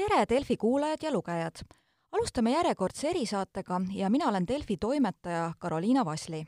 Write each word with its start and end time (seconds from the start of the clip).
tere, 0.00 0.24
Delfi 0.28 0.56
kuulajad 0.56 1.02
ja 1.02 1.12
lugejad! 1.12 1.60
alustame 2.12 2.54
järjekordse 2.54 3.10
erisaatega 3.10 3.80
ja 3.94 4.08
mina 4.10 4.28
olen 4.28 4.46
Delfi 4.48 4.76
toimetaja 4.80 5.52
Karoliina 5.58 6.04
Vasli. 6.04 6.46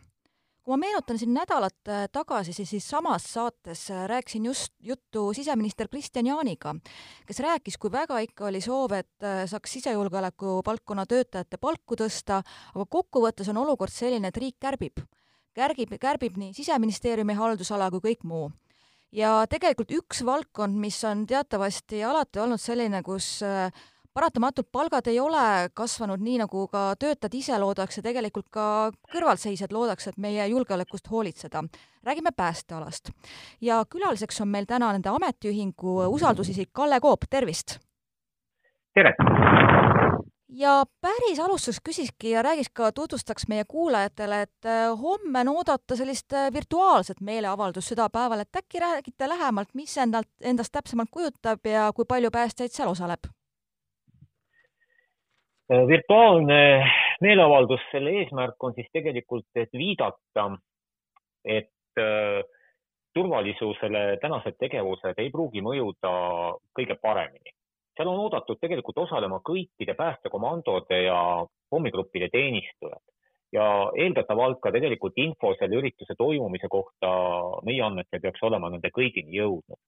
kui 0.62 0.72
ma 0.72 0.76
meenutan 0.76 1.18
siin 1.18 1.34
nädalat 1.34 1.88
äh, 1.88 2.06
tagasi, 2.12 2.52
siis, 2.52 2.70
siis 2.70 2.88
samas 2.88 3.26
saates 3.32 3.90
äh, 3.90 4.06
rääkisin 4.08 4.46
just 4.46 4.72
juttu 4.80 5.32
siseminister 5.34 5.88
Kristian 5.88 6.26
Jaaniga, 6.26 6.74
kes 7.26 7.40
rääkis, 7.40 7.78
kui 7.78 7.92
väga 7.92 8.18
ikka 8.18 8.46
oli 8.46 8.60
soov, 8.60 8.92
et 8.92 9.26
äh, 9.26 9.44
saaks 9.46 9.72
sisejulgeoleku 9.72 10.60
valdkonna 10.66 11.06
töötajate 11.06 11.58
palku 11.60 11.98
tõsta, 11.98 12.40
aga 12.74 12.86
kokkuvõttes 12.88 13.52
on 13.52 13.60
olukord 13.66 13.92
selline, 13.92 14.28
et 14.28 14.36
riik 14.36 14.56
kärbib. 14.60 15.04
kärgib, 15.52 15.98
kärbib 16.00 16.38
nii 16.40 16.54
Siseministeeriumi 16.54 17.34
haldusala 17.34 17.90
kui 17.90 18.00
kõik 18.00 18.24
muu 18.24 18.50
ja 19.12 19.32
tegelikult 19.50 19.92
üks 19.94 20.22
valdkond, 20.26 20.76
mis 20.80 20.98
on 21.08 21.26
teatavasti 21.28 22.02
alati 22.04 22.40
olnud 22.42 22.60
selline, 22.60 23.02
kus 23.06 23.42
paratamatult 24.12 24.68
palgad 24.72 25.08
ei 25.08 25.20
ole 25.20 25.70
kasvanud 25.74 26.20
nii, 26.20 26.38
nagu 26.42 26.66
ka 26.72 26.92
töötajad 27.00 27.36
ise 27.36 27.58
loodaks 27.60 27.98
ja 27.98 28.04
tegelikult 28.04 28.48
ka 28.52 28.66
kõrvalseisjad 29.12 29.72
loodaks, 29.72 30.08
et 30.08 30.18
meie 30.18 30.46
julgeolekust 30.48 31.10
hoolitseda. 31.10 31.64
räägime 32.02 32.32
päästealast. 32.36 33.10
ja 33.60 33.84
külaliseks 33.84 34.40
on 34.40 34.48
meil 34.48 34.66
täna 34.66 34.92
nende 34.92 35.08
ametiühingu 35.08 36.08
usaldusisik 36.08 36.72
Kalle 36.72 37.00
Koop, 37.00 37.24
tervist! 37.30 37.78
tere! 38.94 39.14
Ja 40.58 40.84
päris 41.00 41.40
alustuseks 41.40 41.80
küsikski 41.84 42.30
ja 42.30 42.42
räägiks 42.42 42.70
ka, 42.74 42.92
tutvustaks 42.92 43.48
meie 43.48 43.64
kuulajatele, 43.68 44.42
et 44.42 44.66
äh, 44.66 45.00
homme 45.02 45.40
on 45.40 45.48
oodata 45.56 45.96
sellist 45.96 46.32
äh, 46.32 46.52
virtuaalset 46.52 47.20
meeleavaldust 47.20 47.92
südapäeval, 47.92 48.44
et 48.44 48.60
äkki 48.60 48.80
räägite 48.80 49.28
lähemalt, 49.28 49.74
mis 49.74 49.96
endalt, 49.98 50.28
endast 50.40 50.72
täpsemalt 50.72 51.10
kujutab 51.10 51.66
ja 51.66 51.90
kui 51.96 52.04
palju 52.08 52.30
päästjaid 52.30 52.74
seal 52.74 52.90
osaleb? 52.92 53.30
Äh, 55.72 55.86
virtuaalne 55.88 56.60
meeleavaldus, 57.20 57.80
selle 57.92 58.10
eesmärk 58.20 58.64
on 58.64 58.74
siis 58.76 58.90
tegelikult, 58.92 59.48
et 59.54 59.72
viidata, 59.72 60.50
et 61.44 61.70
turvalisusele 63.14 64.16
tänased 64.20 64.56
tegevused 64.58 65.18
ei 65.20 65.28
pruugi 65.30 65.60
mõjuda 65.60 66.12
kõige 66.72 66.96
paremini. 67.02 67.52
Seal 67.96 68.08
on 68.08 68.20
oodatud 68.24 68.60
tegelikult 68.60 68.98
osalema 69.04 69.40
kõikide 69.44 69.94
päästekomandode 69.98 71.02
ja 71.04 71.18
pommigruppide 71.70 72.28
teenistujad 72.32 73.02
ja 73.52 73.66
eeldatavalt 74.04 74.60
ka 74.62 74.72
tegelikult 74.72 75.18
info 75.20 75.52
selle 75.58 75.80
ürituse 75.82 76.16
toimumise 76.18 76.70
kohta 76.72 77.10
meie 77.68 77.82
andmetel 77.84 78.22
peaks 78.22 78.42
olema 78.48 78.70
nende 78.72 78.88
kõigini 78.94 79.36
jõudnud. 79.36 79.80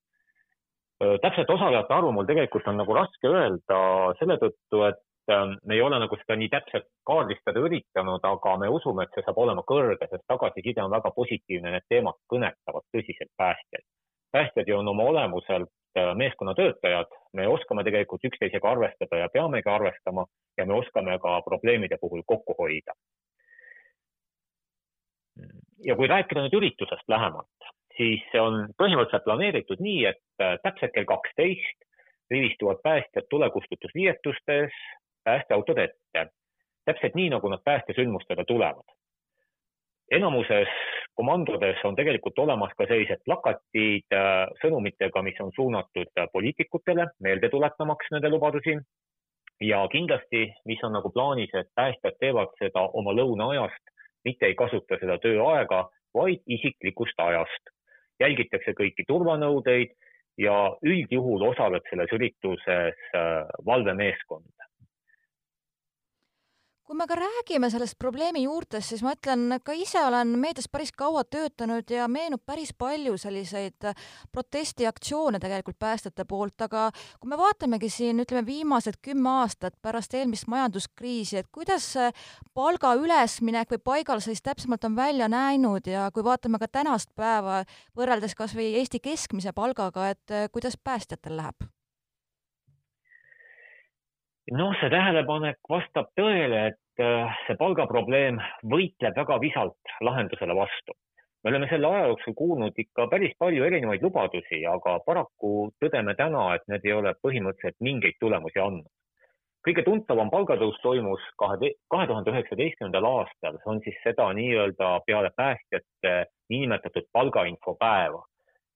Täpset 1.23 1.49
osalejate 1.51 1.95
arvu 1.95 2.13
mul 2.13 2.29
tegelikult 2.29 2.69
on 2.71 2.77
nagu 2.81 2.95
raske 2.97 3.29
öelda 3.29 3.79
selle 4.21 4.37
tõttu, 4.41 4.85
et 4.89 5.01
Ähm, 5.31 5.57
me 5.65 5.75
ei 5.75 5.81
ole 5.81 5.99
nagu 5.99 6.17
seda 6.21 6.37
nii 6.37 6.51
täpselt 6.53 6.85
kaardistada 7.09 7.61
üritanud, 7.65 8.25
aga 8.29 8.57
me 8.61 8.69
usume, 8.69 9.07
et 9.07 9.15
see 9.17 9.25
saab 9.25 9.39
olema 9.41 9.63
kõrge, 9.71 10.09
sest 10.11 10.25
tagasiside 10.29 10.83
on 10.85 10.93
väga 10.93 11.13
positiivne, 11.17 11.71
need 11.73 11.87
teemad 11.89 12.19
kõnetavad 12.33 12.85
tõsiselt 12.93 13.33
päästjaid. 13.41 13.87
päästjad 14.37 14.69
ju 14.69 14.77
on 14.77 14.89
oma 14.93 15.07
olemuselt 15.13 15.71
meeskonnatöötajad, 16.15 17.13
me 17.33 17.49
oskame 17.49 17.85
tegelikult 17.85 18.25
üksteisega 18.25 18.71
arvestada 18.71 19.21
ja 19.23 19.29
peamegi 19.33 19.71
arvestama 19.71 20.27
ja 20.59 20.67
me 20.67 20.75
oskame 20.75 21.19
ka 21.19 21.41
probleemide 21.43 21.99
puhul 22.01 22.23
kokku 22.27 22.55
hoida. 22.59 22.93
ja 25.85 25.97
kui 25.97 26.07
rääkida 26.09 26.41
nüüd 26.45 26.55
üritusest 26.57 27.09
lähemalt, 27.09 27.67
siis 27.97 28.23
see 28.33 28.41
on 28.41 28.69
põhimõtteliselt 28.81 29.27
planeeritud 29.27 29.83
nii, 29.85 30.05
et 30.11 30.23
äh, 30.41 30.55
täpselt 30.63 30.95
kell 30.95 31.09
kaksteist 31.09 31.85
rivistuvad 32.31 32.81
päästjad 32.83 33.27
tulekustutusriietustes, 33.31 34.73
päästeautod 35.25 35.79
ette, 35.79 36.27
täpselt 36.85 37.15
nii, 37.19 37.29
nagu 37.35 37.49
nad 37.49 37.63
päästesündmustele 37.65 38.45
tulevad. 38.49 38.95
Enamuses 40.13 40.69
komandodes 41.15 41.85
on 41.85 41.97
tegelikult 41.97 42.39
olemas 42.39 42.73
ka 42.79 42.87
sellised 42.91 43.23
plakatid 43.25 44.17
äh, 44.17 44.45
sõnumitega, 44.63 45.23
mis 45.23 45.41
on 45.41 45.53
suunatud 45.57 46.11
äh, 46.19 46.29
poliitikutele, 46.33 47.07
meelde 47.23 47.49
tuletamaks 47.49 48.11
nende 48.13 48.31
lubadusi. 48.31 48.79
ja 49.61 49.85
kindlasti, 49.89 50.49
mis 50.67 50.83
on 50.85 50.93
nagu 50.93 51.11
plaanis, 51.15 51.53
et 51.55 51.69
päästjad 51.75 52.17
teevad 52.21 52.51
seda 52.59 52.89
oma 53.01 53.13
lõunaajast, 53.15 53.93
mitte 54.25 54.47
ei 54.47 54.55
kasuta 54.55 54.99
seda 55.01 55.19
tööaega, 55.19 55.89
vaid 56.15 56.43
isiklikust 56.47 57.21
ajast. 57.21 57.71
jälgitakse 58.21 58.75
kõiki 58.79 59.05
turvanõudeid 59.09 59.95
ja 60.39 60.77
üldjuhul 60.83 61.43
osaleb 61.51 61.83
selles 61.91 62.13
ürituses 62.13 62.99
äh, 63.15 63.47
valvemeeskond 63.67 64.64
kui 66.85 66.97
me 66.97 67.07
ka 67.09 67.17
räägime 67.17 67.71
sellest 67.73 67.97
probleemi 67.99 68.43
juurtest, 68.45 68.91
siis 68.93 69.03
ma 69.05 69.15
ütlen, 69.17 69.57
ka 69.65 69.73
ise 69.77 70.03
olen 70.05 70.35
meedias 70.41 70.67
päris 70.69 70.93
kaua 70.93 71.23
töötanud 71.25 71.89
ja 71.91 72.05
meenub 72.13 72.43
päris 72.45 72.75
palju 72.77 73.17
selliseid 73.21 73.87
protestiaktsioone 74.33 75.41
tegelikult 75.41 75.79
päästjate 75.81 76.27
poolt, 76.29 76.67
aga 76.67 76.91
kui 77.21 77.31
me 77.33 77.39
vaatamegi 77.41 77.89
siin, 77.89 78.21
ütleme, 78.21 78.45
viimased 78.47 79.01
kümme 79.05 79.33
aastat 79.41 79.79
pärast 79.83 80.15
eelmist 80.15 80.49
majanduskriisi, 80.53 81.41
et 81.41 81.49
kuidas 81.53 81.89
palga 82.55 82.93
ülesminek 83.01 83.73
või 83.73 83.81
paigalseis 83.93 84.45
täpsemalt 84.45 84.85
on 84.85 84.97
välja 84.97 85.31
näinud 85.33 85.89
ja 85.89 86.11
kui 86.13 86.25
vaatame 86.25 86.61
ka 86.61 86.69
tänast 86.69 87.15
päeva 87.17 87.63
võrreldes 87.97 88.37
kas 88.37 88.53
või 88.57 88.75
Eesti 88.83 89.01
keskmise 89.01 89.57
palgaga, 89.57 90.11
et 90.13 90.37
kuidas 90.53 90.77
päästjatel 90.77 91.41
läheb? 91.41 91.65
Noh, 94.53 94.75
see 94.81 94.91
tähelepanek 94.93 95.71
vastab 95.71 96.11
tõele, 96.19 96.67
et 96.73 97.03
äh, 97.03 97.39
see 97.47 97.57
palgaprobleem 97.61 98.41
võitleb 98.69 99.17
väga 99.17 99.39
visalt 99.41 99.95
lahendusele 100.05 100.57
vastu. 100.57 100.93
me 101.45 101.51
oleme 101.51 101.69
selle 101.69 101.87
aja 101.87 102.07
jooksul 102.09 102.35
kuulnud 102.35 102.79
ikka 102.81 103.07
päris 103.13 103.35
palju 103.39 103.65
erinevaid 103.65 104.03
lubadusi, 104.03 104.63
aga 104.67 104.99
paraku 105.07 105.71
tõdeme 105.81 106.15
täna, 106.17 106.55
et 106.55 106.63
need 106.69 106.85
ei 106.85 106.93
ole 106.93 107.13
põhimõtteliselt 107.25 107.81
mingeid 107.81 108.21
tulemusi 108.21 108.61
andnud. 108.61 108.93
kõige 109.65 109.85
tuntavam 109.85 110.31
palgatõus 110.31 110.77
toimus 110.83 111.21
kahe, 111.41 111.73
kahe 111.89 112.07
tuhande 112.07 112.31
üheksateistkümnendal 112.31 113.05
aastal, 113.09 113.57
see 113.63 113.73
on 113.73 113.81
siis 113.85 113.97
seda 114.05 114.29
nii-öelda 114.37 115.01
peale 115.07 115.31
päästjate 115.37 116.15
niinimetatud 116.53 117.09
palgainfopäeva. 117.13 118.25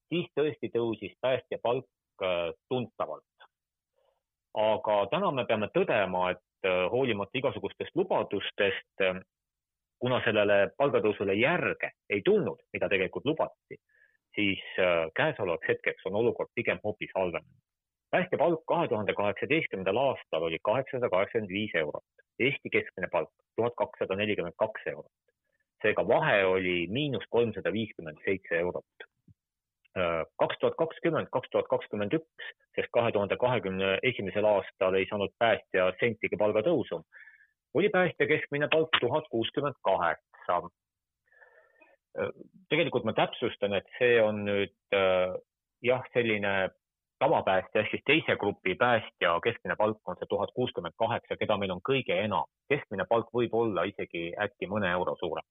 siis 0.09 0.29
tõesti 0.33 0.73
tõusis 0.73 1.13
päästja 1.21 1.59
palk 1.63 1.85
äh, 2.23 2.53
tuntavalt 2.69 3.38
aga 4.55 4.99
täna 5.13 5.31
me 5.35 5.45
peame 5.49 5.69
tõdema, 5.75 6.31
et 6.33 6.67
äh, 6.67 6.87
hoolimata 6.93 7.39
igasugustest 7.39 7.97
lubadustest, 7.97 9.05
äh, 9.05 9.21
kuna 9.99 10.21
sellele 10.25 10.71
palgatõusule 10.79 11.35
järge 11.39 11.93
ei 12.11 12.23
tulnud, 12.25 12.61
mida 12.73 12.89
tegelikult 12.89 13.27
lubati, 13.27 13.79
siis 14.35 14.63
äh, 14.79 15.09
käesolevaks 15.19 15.69
hetkeks 15.69 16.07
on 16.11 16.21
olukord 16.23 16.51
pigem 16.55 16.81
hoopis 16.85 17.11
halvenenud. 17.15 17.65
päästjapalk 18.11 18.63
kahe 18.67 18.89
tuhande 18.89 19.15
kaheksateistkümnendal 19.15 19.97
aastal 19.97 20.43
oli 20.43 20.59
kaheksasada 20.63 21.11
kaheksakümmend 21.11 21.53
viis 21.53 21.75
eurot, 21.75 22.05
Eesti 22.39 22.71
keskmine 22.71 23.09
palk 23.13 23.31
tuhat 23.57 23.75
kakssada 23.77 24.17
nelikümmend 24.17 24.55
kaks 24.57 24.87
eurot. 24.87 25.13
seega 25.83 26.09
vahe 26.09 26.45
oli 26.45 26.87
miinus 26.91 27.25
kolmsada 27.31 27.73
viiskümmend 27.73 28.19
seitse 28.25 28.59
eurot 28.59 29.09
kaks 30.43 30.59
tuhat 30.61 30.77
kakskümmend, 30.79 31.31
kaks 31.33 31.51
tuhat 31.53 31.69
kakskümmend 31.71 32.15
üks, 32.19 32.51
sest 32.77 32.91
kahe 32.93 33.13
tuhande 33.13 33.37
kahekümne 33.37 33.99
esimesel 34.03 34.47
aastal 34.49 34.95
ei 34.99 35.07
saanud 35.11 35.35
päästja 35.39 35.93
sentigi 36.01 36.37
palgatõusu, 36.41 37.03
oli 37.75 37.89
päästja 37.95 38.27
keskmine 38.27 38.69
palk 38.73 39.01
tuhat 39.01 39.29
kuuskümmend 39.31 39.79
kaheksa. 39.83 40.63
tegelikult 42.69 43.05
ma 43.05 43.13
täpsustan, 43.13 43.75
et 43.75 43.87
see 43.99 44.23
on 44.23 44.45
nüüd 44.45 44.97
jah, 45.83 46.03
selline 46.13 46.71
tavapäästja 47.19 47.81
ehk 47.81 47.91
siis 47.91 48.03
teise 48.07 48.37
grupi 48.37 48.75
päästja 48.75 49.39
keskmine 49.45 49.77
palk 49.77 50.09
on 50.09 50.17
see 50.19 50.31
tuhat 50.31 50.51
kuuskümmend 50.55 50.95
kaheksa, 50.99 51.37
keda 51.37 51.57
meil 51.59 51.75
on 51.75 51.83
kõige 51.91 52.17
enam. 52.25 52.47
keskmine 52.69 53.07
palk 53.09 53.31
võib 53.35 53.55
olla 53.55 53.85
isegi 53.91 54.33
äkki 54.45 54.71
mõne 54.71 54.91
euro 54.93 55.17
suurem. 55.21 55.45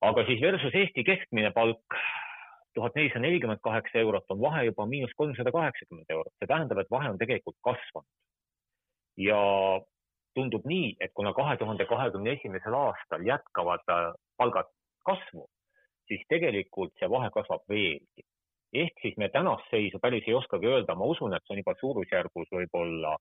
aga 0.00 0.24
siis 0.26 0.40
versus 0.40 0.74
Eesti 0.74 1.04
keskmine 1.04 1.50
palk 1.50 2.00
tuhat 2.74 2.94
nelisada 2.94 3.20
nelikümmend 3.24 3.60
kaheksa 3.62 3.98
eurot, 3.98 4.24
on 4.28 4.40
vahe 4.40 4.64
juba 4.64 4.86
miinus 4.86 5.14
kolmsada 5.16 5.52
kaheksakümmend 5.52 6.10
eurot, 6.16 6.32
see 6.38 6.50
tähendab, 6.50 6.78
et 6.78 6.90
vahe 6.90 7.10
on 7.10 7.18
tegelikult 7.18 7.56
kasvanud. 7.66 8.08
ja 9.20 9.38
tundub 10.34 10.64
nii, 10.64 10.96
et 11.00 11.12
kuna 11.14 11.32
kahe 11.34 11.56
tuhande 11.60 11.84
kahekümne 11.86 12.32
esimesel 12.38 12.74
aastal 12.74 13.24
jätkavad 13.26 13.82
äh, 13.90 14.12
palgad 14.36 14.70
kasvu, 15.04 15.46
siis 16.08 16.22
tegelikult 16.28 16.94
see 16.98 17.10
vahe 17.10 17.30
kasvab 17.34 17.64
veelgi. 17.68 18.26
ehk 18.72 19.00
siis 19.02 19.16
me 19.18 19.28
tänast 19.28 19.66
seisu 19.70 19.98
päris 19.98 20.28
ei 20.28 20.34
oskagi 20.34 20.66
öelda, 20.66 20.94
ma 20.94 21.04
usun, 21.04 21.34
et 21.34 21.42
see 21.42 21.56
on 21.56 21.62
juba 21.62 21.74
suurusjärgus 21.80 22.52
võib-olla 22.54 23.16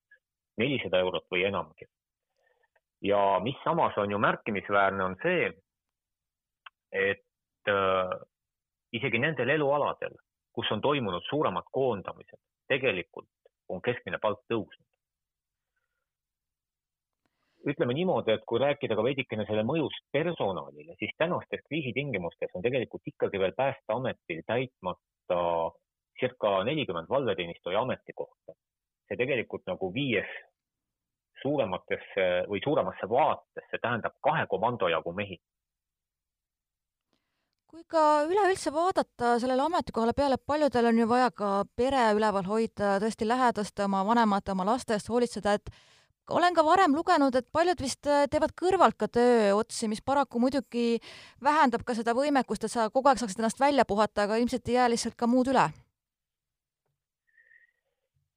nelisada 0.62 1.00
eurot 1.06 1.26
või 1.34 1.46
enamgi. 1.50 1.90
ja 3.02 3.40
mis 3.44 3.58
samas 3.64 3.98
on 3.98 4.12
ju 4.12 4.20
märkimisväärne, 4.20 5.04
on 5.04 5.16
see, 5.24 5.52
et 6.92 7.74
äh, 7.74 8.20
isegi 8.94 9.20
nendel 9.22 9.50
elualadel, 9.56 10.16
kus 10.54 10.72
on 10.72 10.82
toimunud 10.82 11.26
suuremad 11.30 11.68
koondamised, 11.72 12.40
tegelikult 12.68 13.30
on 13.70 13.82
keskmine 13.82 14.20
palk 14.22 14.42
tõusnud. 14.52 14.86
ütleme 17.70 17.94
niimoodi, 17.94 18.32
et 18.32 18.46
kui 18.48 18.60
rääkida 18.60 18.96
ka 18.96 19.04
veidikene 19.04 19.44
selle 19.46 19.66
mõjust 19.68 20.06
personalile, 20.16 20.96
siis 21.00 21.12
tänastes 21.20 21.60
kriisitingimustes 21.68 22.54
on 22.56 22.64
tegelikult 22.64 23.10
ikkagi 23.12 23.40
veel 23.40 23.52
Päästeametil 23.58 24.40
täitmata 24.48 25.42
circa 26.20 26.64
nelikümmend 26.64 27.10
valveteenistuja 27.10 27.82
ametikohta. 27.82 28.56
see 29.10 29.18
tegelikult 29.18 29.64
nagu 29.66 29.94
viies 29.94 30.32
suurematesse 31.42 32.26
või 32.50 32.60
suuremasse 32.64 33.10
vaatesse 33.10 33.80
tähendab 33.82 34.14
kahe 34.22 34.46
komando 34.48 34.88
jagu 34.88 35.14
mehi 35.14 35.40
kui 37.70 37.84
ka 37.86 38.04
üleüldse 38.26 38.72
vaadata 38.74 39.36
sellele 39.42 39.62
ametikohale 39.68 40.16
peale, 40.18 40.40
paljudel 40.52 40.90
on 40.90 40.98
ju 40.98 41.06
vaja 41.10 41.30
ka 41.30 41.50
pere 41.78 42.08
üleval 42.18 42.48
hoida, 42.50 42.96
tõesti 43.04 43.28
lähedaste, 43.30 43.84
oma 43.86 44.02
vanemate, 44.08 44.56
oma 44.56 44.66
laste 44.66 44.96
eest 44.96 45.10
hoolitseda, 45.12 45.54
et 45.60 45.70
olen 46.34 46.56
ka 46.58 46.64
varem 46.66 46.96
lugenud, 46.98 47.36
et 47.38 47.46
paljud 47.54 47.82
vist 47.82 48.10
äh, 48.10 48.26
teevad 48.32 48.56
kõrvalt 48.58 48.98
ka 48.98 49.06
tööotsi, 49.14 49.90
mis 49.92 50.02
paraku 50.02 50.42
muidugi 50.42 50.98
vähendab 51.46 51.86
ka 51.86 51.94
seda 51.98 52.16
võimekust, 52.18 52.66
et 52.66 52.74
sa 52.74 52.88
kogu 52.90 53.12
aeg 53.12 53.22
saaksid 53.22 53.42
ennast 53.42 53.62
välja 53.62 53.86
puhata, 53.86 54.26
aga 54.26 54.40
ilmselt 54.42 54.70
ei 54.70 54.80
jää 54.80 54.90
lihtsalt 54.90 55.18
ka 55.18 55.30
muud 55.30 55.52
üle. 55.54 55.68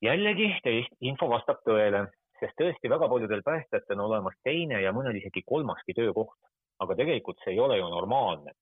jällegi, 0.02 0.49
teie 0.64 0.84
info 1.08 1.29
vastab 1.31 1.62
tõele, 1.64 2.05
sest 2.40 2.58
tõesti 2.61 2.90
väga 2.93 3.08
paljudel 3.08 3.40
päästjatel 3.46 3.96
on 3.96 4.11
olemas 4.11 4.37
teine 4.44 4.82
ja 4.82 4.93
mõnel 4.93 5.17
isegi 5.23 5.44
kolmaski 5.46 5.96
töökoht, 5.96 6.37
aga 6.84 6.99
tegelikult 7.00 7.40
see 7.44 7.55
ei 7.56 7.61
ole 7.64 7.79
ju 7.79 7.88
normaalne, 7.88 8.52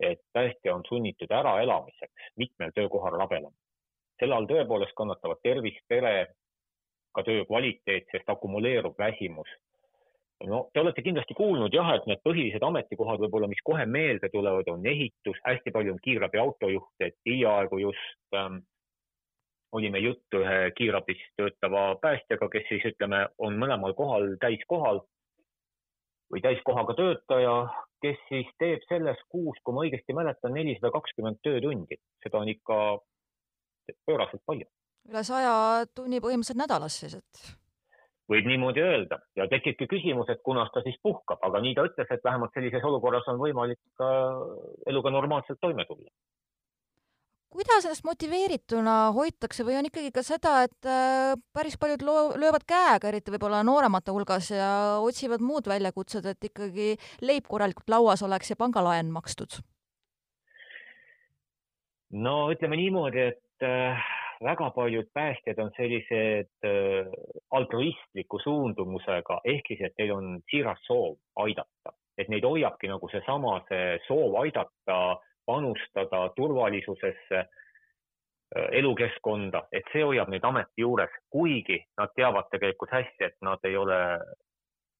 et 0.00 0.20
päästja 0.32 0.74
on 0.74 0.82
sunnitud 0.88 1.30
äraelamiseks 1.30 2.30
mitmel 2.36 2.70
töökohal 2.74 3.18
rabelema. 3.18 3.56
selle 4.18 4.34
all 4.34 4.46
tõepoolest 4.46 4.94
kannatavad 4.96 5.40
tervis, 5.42 5.78
pere, 5.88 6.26
ka 7.14 7.22
töö 7.22 7.44
kvaliteet, 7.44 8.06
sest 8.12 8.28
akumuleerub 8.30 8.98
väsimus. 8.98 9.48
no 10.46 10.68
te 10.72 10.80
olete 10.80 11.02
kindlasti 11.02 11.34
kuulnud 11.34 11.74
jah, 11.74 11.94
et 11.94 12.06
need 12.06 12.20
põhilised 12.28 12.62
ametikohad 12.66 13.20
võib-olla, 13.22 13.48
mis 13.48 13.62
kohe 13.64 13.86
meelde 13.86 14.28
tulevad, 14.28 14.68
on 14.68 14.86
ehitus, 14.86 15.38
hästi 15.44 15.70
palju 15.70 15.92
on 15.92 16.00
kiirabi 16.02 16.38
autojuhte, 16.38 17.06
et 17.06 17.16
hiljaaegu 17.26 17.78
just 17.78 18.36
ähm, 18.36 18.58
olime 19.72 19.98
juttu 19.98 20.42
ühe 20.42 20.70
kiirabis 20.78 21.22
töötava 21.36 21.94
päästjaga, 22.02 22.48
kes 22.48 22.68
siis 22.68 22.84
ütleme, 22.92 23.24
on 23.38 23.56
mõlemal 23.58 23.94
kohal 23.98 24.34
täiskohal 24.42 25.00
või 26.32 26.40
täiskohaga 26.44 26.94
töötaja, 26.98 27.56
kes 28.04 28.20
siis 28.28 28.48
teeb 28.60 28.84
selles 28.88 29.20
kuus, 29.32 29.58
kui 29.64 29.74
ma 29.74 29.84
õigesti 29.84 30.16
mäletan, 30.16 30.54
nelisada 30.56 30.92
kakskümmend 30.94 31.42
töötundi. 31.44 32.00
seda 32.22 32.40
on 32.40 32.48
ikka 32.48 32.78
pööraselt 34.06 34.42
palju 34.46 34.68
üle 35.10 35.22
saja 35.26 35.54
tunni 35.96 36.20
põhimõtteliselt 36.24 36.60
nädalas 36.60 36.96
siis, 37.00 37.16
et 37.18 37.42
võib 38.30 38.46
niimoodi 38.48 38.80
öelda 38.80 39.18
ja 39.36 39.46
tekibki 39.50 39.88
küsimus, 39.90 40.30
et 40.32 40.40
kunas 40.46 40.70
ta 40.72 40.82
siis 40.84 40.96
puhkab, 41.04 41.42
aga 41.44 41.60
nii 41.60 41.74
ta 41.76 41.84
ütles, 41.90 42.08
et 42.10 42.24
vähemalt 42.24 42.54
sellises 42.56 42.86
olukorras 42.88 43.28
on 43.32 43.40
võimalik 43.40 44.04
eluga 44.88 45.12
normaalselt 45.12 45.60
toime 45.60 45.84
tulla. 45.90 46.08
Kuidas 47.54 47.86
ennast 47.86 48.06
motiveerituna 48.06 48.94
hoitakse 49.14 49.64
või 49.66 49.76
on 49.78 49.88
ikkagi 49.88 50.10
ka 50.14 50.24
seda, 50.26 50.56
et 50.66 50.88
äh, 50.90 51.34
päris 51.54 51.76
paljud 51.80 52.02
loo-, 52.06 52.34
löövad 52.40 52.66
käega, 52.66 53.10
eriti 53.12 53.34
võib-olla 53.34 53.62
nooremate 53.66 54.14
hulgas 54.14 54.50
ja 54.50 54.70
otsivad 55.04 55.44
muud 55.44 55.70
väljakutsed, 55.70 56.26
et 56.26 56.50
ikkagi 56.50 56.94
leib 57.22 57.46
korralikult 57.50 57.94
lauas 57.94 58.24
oleks 58.26 58.50
ja 58.50 58.58
pangalaen 58.58 59.14
makstud? 59.14 59.60
no 62.14 62.34
ütleme 62.54 62.76
niimoodi, 62.78 63.22
et 63.32 63.66
äh, 63.66 64.02
väga 64.42 64.70
paljud 64.74 65.08
päästjad 65.14 65.58
on 65.62 65.70
sellised 65.76 66.66
äh, 66.66 67.10
altruistliku 67.50 68.38
suundumusega, 68.42 69.40
ehk 69.44 69.70
siis, 69.70 69.82
et 69.86 69.94
neil 69.98 70.14
on 70.14 70.34
siiras 70.50 70.82
soov 70.86 71.16
aidata, 71.46 71.94
et 72.18 72.30
neid 72.30 72.46
hoiabki 72.46 72.90
nagu 72.90 73.10
seesama, 73.10 73.60
see 73.70 73.98
soov 74.06 74.38
aidata, 74.42 74.98
panustada 75.46 76.28
turvalisusesse, 76.36 77.40
äh, 77.40 78.68
elukeskkonda, 78.80 79.66
et 79.72 79.86
see 79.92 80.04
hoiab 80.04 80.30
neid 80.32 80.44
ameti 80.44 80.84
juures, 80.84 81.12
kuigi 81.30 81.80
nad 81.98 82.12
teavad 82.16 82.50
tegelikult 82.50 82.92
hästi, 82.94 83.30
et 83.30 83.38
nad 83.42 83.62
ei 83.64 83.76
ole 83.76 84.00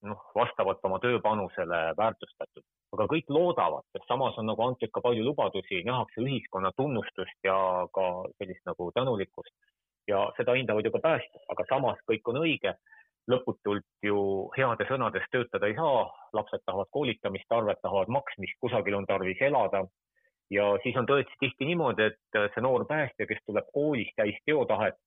noh, 0.05 0.25
vastavalt 0.37 0.85
oma 0.85 0.99
tööpanusele 1.03 1.81
väärtustatud. 1.99 2.65
aga 2.95 3.09
kõik 3.11 3.31
loodavad, 3.35 3.83
sest 3.91 4.05
samas 4.07 4.37
on 4.39 4.47
nagu 4.47 4.63
antud 4.63 4.91
ka 4.95 5.01
palju 5.03 5.25
lubadusi, 5.27 5.81
nähakse 5.83 6.21
ühiskonna 6.23 6.71
tunnustust 6.77 7.41
ja 7.43 7.57
ka 7.97 8.05
sellist 8.39 8.63
nagu 8.71 8.91
tänulikkust 8.95 9.51
ja 10.09 10.21
seda 10.37 10.55
hindavad 10.55 10.87
ju 10.87 10.93
ka 10.95 11.01
päästjad, 11.03 11.43
aga 11.51 11.67
samas 11.69 11.99
kõik 12.11 12.31
on 12.33 12.43
õige. 12.45 12.75
lõputult 13.25 14.05
ju 14.05 14.19
heade 14.53 14.85
sõnades 14.85 15.25
töötada 15.33 15.67
ei 15.67 15.75
saa, 15.75 16.03
lapsed 16.37 16.61
tahavad 16.67 16.91
koolitamist, 16.93 17.53
arved 17.57 17.79
tahavad 17.81 18.11
maksmist, 18.13 18.59
kusagil 18.61 18.99
on 18.99 19.07
tarvis 19.09 19.41
elada 19.41 19.81
ja 20.51 20.71
siis 20.83 20.97
on 20.97 21.07
tõesti 21.09 21.41
tihti 21.41 21.69
niimoodi, 21.69 22.11
et 22.11 22.41
see 22.55 22.63
noor 22.63 22.87
päästja, 22.89 23.27
kes 23.27 23.41
tuleb 23.47 23.69
koolist 23.73 24.17
täis 24.17 24.37
teotahet, 24.47 25.01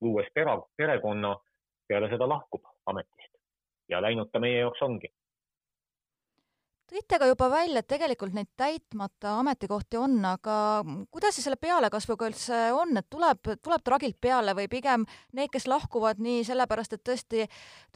luues 0.00 0.28
pere, 0.34 0.58
perekonna, 0.76 1.36
peale 1.88 2.10
seda 2.12 2.28
lahkub 2.28 2.62
ametist 2.86 3.32
ja 3.88 4.02
läinud 4.02 4.32
ta 4.32 4.42
meie 4.42 4.58
jaoks 4.60 4.82
ongi. 4.82 5.12
tõite 6.86 7.18
ka 7.18 7.26
juba 7.26 7.48
välja, 7.50 7.80
et 7.82 7.88
tegelikult 7.90 8.34
neid 8.34 8.46
täitmata 8.56 9.32
ametikohti 9.40 9.98
on, 9.98 10.20
aga 10.24 10.84
kuidas 11.10 11.34
siis 11.34 11.48
selle 11.48 11.58
pealekasvuga 11.58 12.28
üldse 12.30 12.60
on, 12.72 12.94
et 12.96 13.08
tuleb, 13.10 13.50
tuleb 13.62 13.82
tragilt 13.84 14.20
peale 14.22 14.54
või 14.54 14.68
pigem 14.70 15.06
need, 15.34 15.50
kes 15.50 15.66
lahkuvad 15.66 16.22
nii 16.22 16.44
sellepärast, 16.46 16.94
et 16.94 17.02
tõesti 17.02 17.48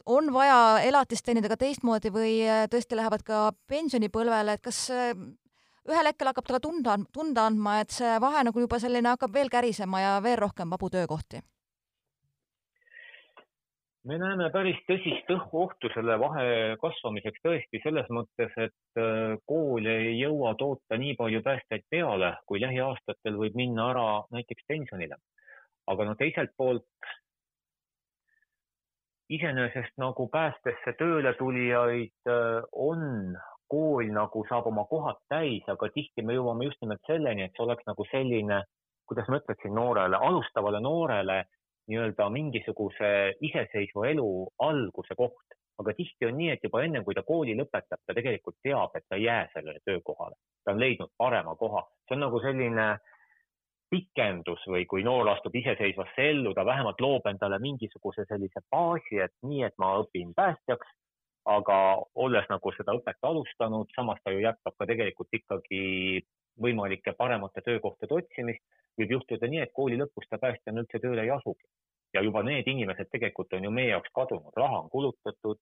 on 0.05 0.33
vaja 0.35 0.81
elatist 0.83 1.25
teenida 1.25 1.53
ka 1.53 1.61
teistmoodi 1.63 2.11
või 2.11 2.33
tõesti 2.71 2.99
lähevad 2.99 3.23
ka 3.23 3.45
pensionipõlvele, 3.71 4.59
et 4.59 4.65
kas 4.67 4.89
ühel 5.89 6.11
hetkel 6.11 6.29
hakkab 6.29 6.47
ta 6.47 6.57
ka 6.57 6.65
tunda, 6.67 6.97
tunda 7.13 7.47
andma, 7.49 7.79
et 7.81 7.91
see 7.91 8.19
vahe 8.21 8.43
nagu 8.43 8.59
juba 8.59 8.79
selline 8.79 9.15
hakkab 9.15 9.33
veel 9.33 9.49
kärisema 9.49 10.01
ja 10.01 10.19
veel 10.23 10.37
rohkem 10.43 10.69
vabu 10.69 10.89
töökohti 10.89 11.41
me 14.09 14.17
näeme 14.17 14.49
päris 14.53 14.79
tõsist 14.89 15.29
ohtu 15.35 15.89
selle 15.93 16.17
vahe 16.19 16.45
kasvamiseks 16.81 17.43
tõesti 17.45 17.81
selles 17.83 18.07
mõttes, 18.13 18.53
et 18.57 19.01
äh, 19.01 19.35
kool 19.45 19.85
ei 19.85 20.15
jõua 20.17 20.55
toota 20.57 20.97
nii 20.97 21.13
palju 21.19 21.41
päästjaid 21.45 21.85
peale, 21.89 22.33
kui 22.49 22.61
lähiaastatel 22.63 23.37
võib 23.37 23.57
minna 23.59 23.91
ära 23.93 24.07
näiteks 24.33 24.65
pensionile. 24.67 25.19
aga 25.91 26.05
no 26.05 26.15
teiselt 26.15 26.51
poolt 26.57 27.07
iseenesest 29.29 29.97
nagu 29.97 30.27
päästesse 30.29 30.93
tööle 30.97 31.33
tulijaid 31.37 32.29
äh, 32.29 32.61
on, 32.71 33.37
kool 33.71 34.11
nagu 34.13 34.43
saab 34.49 34.67
oma 34.71 34.83
kohad 34.89 35.21
täis, 35.31 35.63
aga 35.71 35.89
tihti 35.95 36.25
me 36.25 36.35
jõuame 36.35 36.67
just 36.67 36.81
nimelt 36.83 37.01
selleni, 37.07 37.47
et 37.47 37.55
see 37.55 37.65
oleks 37.65 37.87
nagu 37.87 38.05
selline, 38.11 38.61
kuidas 39.09 39.29
ma 39.31 39.39
ütleksin 39.41 39.73
noorele, 39.75 40.19
alustavale 40.29 40.83
noorele 40.83 41.41
nii-öelda 41.91 42.29
mingisuguse 42.31 43.11
iseseisva 43.47 44.07
elu 44.11 44.27
alguse 44.67 45.17
koht, 45.17 45.57
aga 45.81 45.93
tihti 45.97 46.27
on 46.27 46.37
nii, 46.37 46.51
et 46.53 46.67
juba 46.67 46.83
ennem 46.85 47.05
kui 47.07 47.15
ta 47.17 47.23
kooli 47.27 47.55
lõpetab, 47.57 48.01
ta 48.05 48.15
tegelikult 48.17 48.59
teab, 48.63 48.93
et 48.95 49.07
ta 49.09 49.17
ei 49.17 49.25
jää 49.25 49.47
sellele 49.53 49.81
töökohale, 49.85 50.37
ta 50.65 50.75
on 50.75 50.83
leidnud 50.83 51.11
parema 51.17 51.55
koha, 51.59 51.83
see 52.05 52.17
on 52.17 52.23
nagu 52.27 52.41
selline 52.43 52.87
pikendus 53.91 54.63
või 54.71 54.85
kui 54.87 55.03
noor 55.03 55.27
astub 55.33 55.55
iseseisvasse 55.59 56.29
ellu, 56.31 56.53
ta 56.55 56.63
vähemalt 56.65 57.01
loob 57.03 57.27
endale 57.27 57.59
mingisuguse 57.59 58.23
sellise 58.29 58.63
baasi, 58.71 59.19
et 59.25 59.33
nii, 59.43 59.65
et 59.67 59.75
ma 59.81 59.97
õpin 60.03 60.31
päästjaks, 60.37 60.93
aga 61.57 61.77
olles 62.25 62.47
nagu 62.49 62.73
seda 62.75 62.95
õpet 62.97 63.27
alustanud, 63.27 63.89
samas 63.95 64.19
ta 64.23 64.33
ju 64.33 64.41
jätkab 64.43 64.75
ka 64.77 64.87
tegelikult 64.89 65.39
ikkagi 65.39 65.81
võimalike 66.61 67.13
paremate 67.17 67.63
töökohtade 67.65 68.17
otsimist, 68.17 68.63
võib 68.99 69.15
juhtuda 69.17 69.47
nii, 69.47 69.61
et 69.65 69.73
kooli 69.75 69.99
lõpus 69.99 70.27
ta 70.29 70.39
päästjana 70.41 70.83
üldse 70.83 70.99
tööle 71.03 71.23
ei 71.25 71.33
asugi. 71.37 71.67
ja 72.13 72.21
juba 72.21 72.41
need 72.43 72.67
inimesed 72.67 73.07
tegelikult 73.07 73.53
on 73.55 73.63
ju 73.63 73.69
meie 73.71 73.93
jaoks 73.93 74.11
kadunud, 74.13 74.51
raha 74.57 74.81
on 74.81 74.89
kulutatud, 74.91 75.59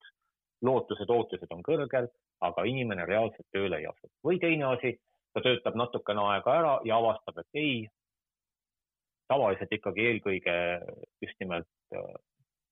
lootused, 0.65 1.10
ootused 1.10 1.51
on 1.53 1.62
kõrgel, 1.63 2.08
aga 2.41 2.63
inimene 2.65 3.05
reaalselt 3.05 3.46
tööle 3.53 3.77
ei 3.77 3.86
asu. 3.86 4.10
või 4.25 4.39
teine 4.39 4.65
asi, 4.74 4.96
ta 5.34 5.41
töötab 5.46 5.75
natukene 5.75 6.25
aega 6.31 6.55
ära 6.62 6.74
ja 6.86 6.98
avastab, 6.98 7.38
et 7.38 7.62
ei, 7.62 7.88
tavaliselt 9.29 9.72
ikkagi 9.77 10.08
eelkõige 10.10 10.55
just 11.22 11.38
nimelt 11.39 11.69
äh, 11.93 12.13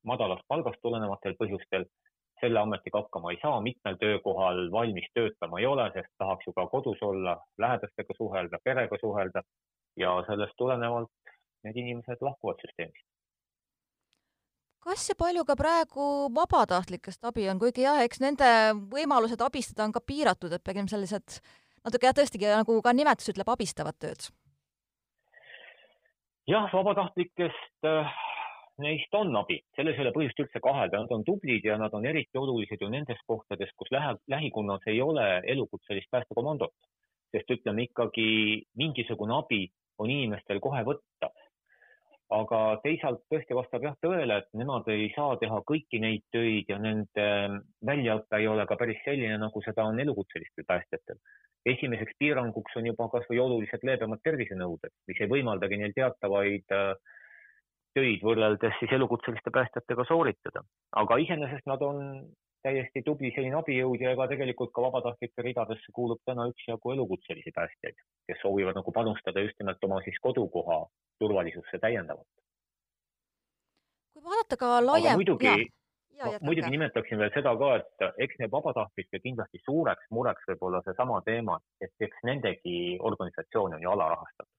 madalast 0.03 0.43
palgast 0.47 0.81
tulenevatel 0.81 1.35
põhjustel 1.39 1.85
selle 2.41 2.59
ametiga 2.59 3.01
hakkama 3.01 3.31
ei 3.33 3.39
saa, 3.41 3.59
mitmel 3.61 3.97
töökohal 4.01 4.71
valmis 4.71 5.09
töötama 5.13 5.59
ei 5.59 5.65
ole, 5.65 5.89
sest 5.93 6.11
tahaks 6.21 6.47
ju 6.47 6.53
ka 6.53 6.67
kodus 6.71 7.01
olla, 7.01 7.37
lähedastega 7.57 8.17
suhelda, 8.17 8.59
perega 8.63 8.99
suhelda 9.01 9.43
ja 9.97 10.15
sellest 10.27 10.57
tulenevalt 10.57 11.11
need 11.65 11.77
inimesed 11.83 12.21
lahkuvad 12.21 12.61
süsteemist. 12.63 13.05
kas 14.87 15.09
ja 15.09 15.15
palju 15.19 15.43
ka 15.45 15.55
praegu 15.59 16.03
vabatahtlikest 16.35 17.25
abi 17.27 17.49
on, 17.51 17.59
kuigi 17.59 17.83
jah, 17.83 17.99
eks 18.05 18.21
nende 18.23 18.49
võimalused 18.93 19.41
abistada 19.43 19.83
on 19.83 19.95
ka 19.95 19.99
piiratud, 19.99 20.53
et 20.53 20.63
pigem 20.63 20.87
sellised 20.87 21.41
natuke 21.83 22.07
jah, 22.07 22.15
tõestigi 22.15 22.47
nagu 22.51 22.81
ka 22.81 22.93
nimetus 22.93 23.33
ütleb, 23.33 23.49
abistavad 23.51 23.97
tööd? 23.99 24.29
jah, 26.47 26.69
vabatahtlikest 26.71 27.89
äh, 27.89 28.15
neist 28.83 29.13
on 29.17 29.35
abi, 29.39 29.57
selles 29.75 29.97
ei 29.97 30.05
ole 30.05 30.13
põhjust 30.15 30.43
üldse 30.43 30.61
kahelda, 30.63 31.01
nad 31.03 31.13
on 31.15 31.25
tublid 31.27 31.65
ja 31.65 31.77
nad 31.81 31.93
on 31.97 32.05
eriti 32.05 32.37
olulised 32.37 32.81
ju 32.81 32.89
nendes 32.93 33.19
kohtades, 33.29 33.73
kus 33.79 33.89
lähe, 33.93 34.13
lähikonnas 34.29 34.85
ei 34.91 35.01
ole 35.01 35.25
elukutselist 35.55 36.11
päästekomandot. 36.11 36.75
sest 37.31 37.49
ütleme 37.51 37.83
ikkagi 37.83 38.63
mingisugune 38.79 39.33
abi 39.35 39.65
on 39.99 40.09
inimestel 40.09 40.61
kohe 40.63 40.83
võtta. 40.87 41.31
aga 42.37 42.57
teisalt 42.83 43.21
tõesti 43.31 43.55
vastab 43.55 43.85
jah 43.87 43.93
tõele, 44.03 44.37
et 44.41 44.47
nemad 44.59 44.87
ei 44.91 45.05
saa 45.15 45.37
teha 45.39 45.61
kõiki 45.69 46.01
neid 46.03 46.25
töid 46.35 46.67
ja 46.67 46.77
nende 46.77 47.27
väljaõpe 47.87 48.41
ei 48.41 48.47
ole 48.51 48.65
ka 48.67 48.75
päris 48.75 48.99
selline, 49.05 49.37
nagu 49.39 49.61
seda 49.63 49.85
on 49.87 49.99
elukutselistel 49.99 50.67
päästjatel. 50.67 51.21
esimeseks 51.65 52.19
piiranguks 52.19 52.75
on 52.75 52.85
juba 52.85 53.07
kasvõi 53.13 53.39
oluliselt 53.39 53.83
leebemad 53.83 54.19
tervisenõuded, 54.23 54.91
mis 55.07 55.21
ei 55.21 55.31
võimaldagi 55.31 55.79
neil 55.79 55.95
teatavaid 55.95 56.75
äh, 56.75 57.15
töid 57.95 58.23
võrreldes 58.25 58.75
siis 58.79 58.91
elukutseliste 58.97 59.53
päästjatega 59.53 60.05
sooritada. 60.07 60.63
aga 61.01 61.17
iseenesest 61.23 61.65
nad 61.69 61.81
on 61.81 62.03
täiesti 62.65 63.03
tubli 63.05 63.31
selline 63.35 63.57
abijõud 63.59 64.01
ja 64.03 64.11
ega 64.15 64.27
tegelikult 64.31 64.73
ka 64.75 64.83
vabatahtlike 64.87 65.45
ridadesse 65.45 65.93
kuulub 65.95 66.19
täna 66.25 66.47
üksjagu 66.51 66.93
elukutselisi 66.95 67.53
päästjaid, 67.55 67.97
kes 68.27 68.41
soovivad 68.41 68.77
nagu 68.79 68.93
panustada 68.99 69.43
just 69.45 69.59
nimelt 69.61 69.83
oma 69.87 70.01
siis 70.05 70.19
kodukoha 70.27 70.83
turvalisusse 71.23 71.79
täiendavalt. 71.85 72.27
kui 74.13 74.23
vaadata 74.23 74.57
ka 74.57 74.71
laiem. 74.85 75.13
muidugi, 75.21 75.55
muidugi 76.41 76.73
nimetaksin 76.73 77.21
veel 77.21 77.33
seda 77.35 77.55
ka, 77.61 77.73
et 77.81 78.07
eks 78.25 78.39
need 78.41 78.51
vabatahtlike 78.51 79.23
kindlasti 79.25 79.61
suureks 79.65 80.09
mureks 80.19 80.51
võib 80.51 80.69
olla 80.69 80.81
seesama 80.85 81.21
teema, 81.25 81.59
et 81.81 82.07
eks 82.09 82.23
nendegi 82.31 82.77
organisatsioon 83.11 83.77
on 83.77 83.85
ju 83.85 83.95
alarahastatud 83.95 84.56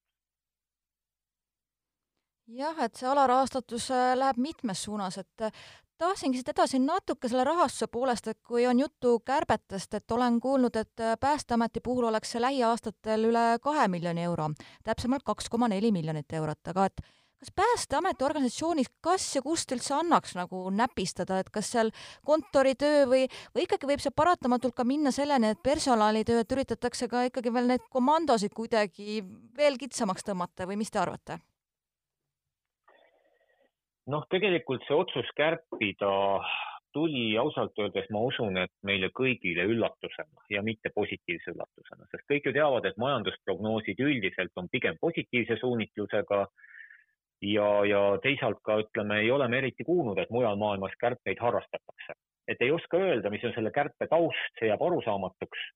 jah, 2.49 2.79
et 2.85 2.97
see 2.97 3.09
alarahastatus 3.09 3.91
äh, 3.93 4.15
läheb 4.17 4.41
mitmes 4.41 4.83
suunas, 4.83 5.19
et 5.19 5.45
äh, 5.45 5.53
tahtsingi 5.99 6.41
siit 6.41 6.53
edasi 6.55 6.81
natuke 6.83 7.29
selle 7.29 7.45
rahastuse 7.45 7.89
poolest, 7.93 8.31
et 8.31 8.41
kui 8.47 8.67
on 8.67 8.81
juttu 8.81 9.19
kärbetest, 9.27 9.95
et 9.95 10.17
olen 10.17 10.41
kuulnud, 10.41 10.77
et 10.77 11.05
äh, 11.05 11.17
Päästeameti 11.21 11.81
puhul 11.85 12.09
oleks 12.09 12.35
see 12.35 12.43
lähiaastatel 12.43 13.29
üle 13.31 13.47
kahe 13.63 13.89
miljoni 13.89 14.25
euro, 14.25 14.51
täpsemalt 14.85 15.27
kaks 15.27 15.49
koma 15.53 15.69
neli 15.69 15.93
miljonit 15.93 16.33
eurot, 16.33 16.73
aga 16.73 16.89
et 16.89 17.03
kas 17.39 17.53
Päästeameti 17.55 18.25
organisatsioonis, 18.25 18.89
kas 19.05 19.29
ja 19.37 19.43
kust 19.43 19.71
üldse 19.75 19.95
annaks 19.95 20.35
nagu 20.39 20.65
näpistada, 20.75 21.39
et 21.39 21.53
kas 21.55 21.69
seal 21.75 21.93
kontoritöö 22.27 23.05
või, 23.11 23.29
või 23.55 23.67
ikkagi 23.69 23.93
võib 23.93 24.03
see 24.03 24.15
paratamatult 24.15 24.75
ka 24.75 24.89
minna 24.89 25.13
selleni, 25.15 25.53
et 25.53 25.63
personalitööd 25.63 26.57
üritatakse 26.57 27.11
ka 27.13 27.29
ikkagi 27.29 27.53
veel 27.55 27.71
neid 27.75 27.87
komandosid 27.93 28.57
kuidagi 28.57 29.21
veel 29.59 29.79
kitsamaks 29.79 30.27
tõmmata 30.27 30.67
või 30.67 30.81
mis 30.83 30.91
te 30.91 31.05
arvate? 31.05 31.39
Noh, 34.13 34.25
tegelikult 34.33 34.85
see 34.89 34.97
otsus 34.97 35.29
kärpida 35.37 36.13
tuli 36.97 37.37
ausalt 37.39 37.77
öeldes, 37.79 38.09
ma 38.15 38.23
usun, 38.31 38.57
et 38.63 38.73
meile 38.89 39.11
kõigile 39.15 39.67
üllatusena 39.69 40.47
ja 40.51 40.63
mitte 40.65 40.91
positiivse 40.95 41.53
üllatusena, 41.53 42.09
sest 42.11 42.25
kõik 42.31 42.49
ju 42.49 42.55
teavad, 42.57 42.89
et 42.89 42.97
majandusprognoosid 43.01 44.01
üldiselt 44.01 44.57
on 44.57 44.71
pigem 44.73 44.97
positiivse 45.01 45.59
suunitlusega. 45.61 46.47
ja, 47.43 47.67
ja 47.87 48.01
teisalt 48.23 48.59
ka 48.67 48.81
ütleme, 48.83 49.21
ei 49.23 49.31
ole 49.31 49.47
me 49.49 49.59
eriti 49.59 49.85
kuulnud, 49.85 50.19
et 50.19 50.31
mujal 50.35 50.57
maailmas 50.59 50.97
kärpeid 50.99 51.39
harrastatakse, 51.39 52.17
et 52.49 52.65
ei 52.65 52.73
oska 52.75 52.97
öelda, 52.99 53.31
mis 53.31 53.45
on 53.45 53.53
selle 53.55 53.71
kärpe 53.71 54.09
taust, 54.11 54.57
see 54.59 54.73
jääb 54.73 54.83
arusaamatuks. 54.83 55.69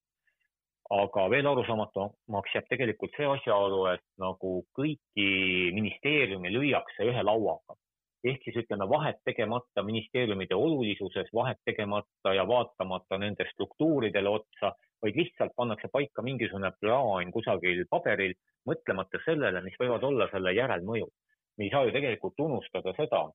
aga 0.92 1.28
veel 1.30 1.46
arusaamatumaks 1.46 2.54
jääb 2.54 2.66
tegelikult 2.68 3.14
see 3.16 3.28
asjaolu, 3.36 3.84
et 3.92 4.04
nagu 4.18 4.64
kõiki 4.78 5.28
ministeeriumi 5.76 6.50
lüüakse 6.52 7.06
ühe 7.12 7.22
lauaga 7.22 7.76
ehk 8.24 8.44
siis 8.44 8.56
ütleme 8.62 8.86
vahet 8.88 9.18
tegemata 9.26 9.82
ministeeriumide 9.82 10.54
olulisuses, 10.54 11.30
vahet 11.34 11.58
tegemata 11.64 12.34
ja 12.36 12.46
vaatamata 12.48 13.18
nende 13.18 13.46
struktuuridele 13.50 14.28
otsa, 14.28 14.72
vaid 15.02 15.18
lihtsalt 15.18 15.54
pannakse 15.56 15.90
paika 15.92 16.22
mingisugune 16.22 16.70
plaan 16.80 17.32
kusagil 17.34 17.84
paberil, 17.90 18.34
mõtlemata 18.70 19.18
sellele, 19.24 19.62
mis 19.66 19.78
võivad 19.80 20.06
olla 20.06 20.28
selle 20.30 20.54
järelmõjud. 20.54 21.12
me 21.58 21.64
ei 21.64 21.70
saa 21.70 21.84
ju 21.84 21.92
tegelikult 21.92 22.38
unustada 22.40 22.94
seda, 22.96 23.26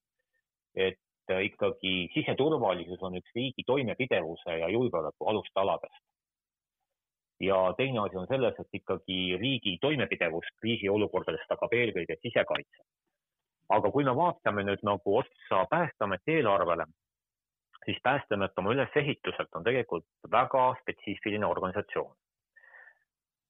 et 0.75 1.34
ikkagi 1.44 2.10
siseturvalisus 2.13 3.03
on 3.03 3.17
üks 3.20 3.36
riigi 3.36 3.63
toimepidevuse 3.67 4.56
ja 4.60 4.70
julgeoleku 4.70 5.27
alustaladest. 5.29 6.03
ja 7.39 7.74
teine 7.77 8.00
asi 8.00 8.17
on 8.17 8.27
selles, 8.27 8.56
et 8.60 8.79
ikkagi 8.79 9.38
riigi 9.41 9.77
toimepidevus 9.82 10.48
kriisiolukordades 10.62 11.44
tagab 11.51 11.74
eelkõige 11.74 12.15
sisekaitse 12.24 12.88
aga 13.70 13.92
kui 13.92 14.06
me 14.08 14.16
vaatame 14.16 14.64
nüüd 14.64 14.84
nagu 14.88 15.18
otsa 15.18 15.66
Päästeameti 15.70 16.38
eelarvele, 16.40 16.86
siis 17.86 18.00
Päästeamet 18.04 18.60
oma 18.60 18.74
ülesehituselt 18.76 19.56
on 19.56 19.64
tegelikult 19.64 20.06
väga 20.32 20.64
spetsiifiline 20.82 21.46
organisatsioon. 21.46 22.16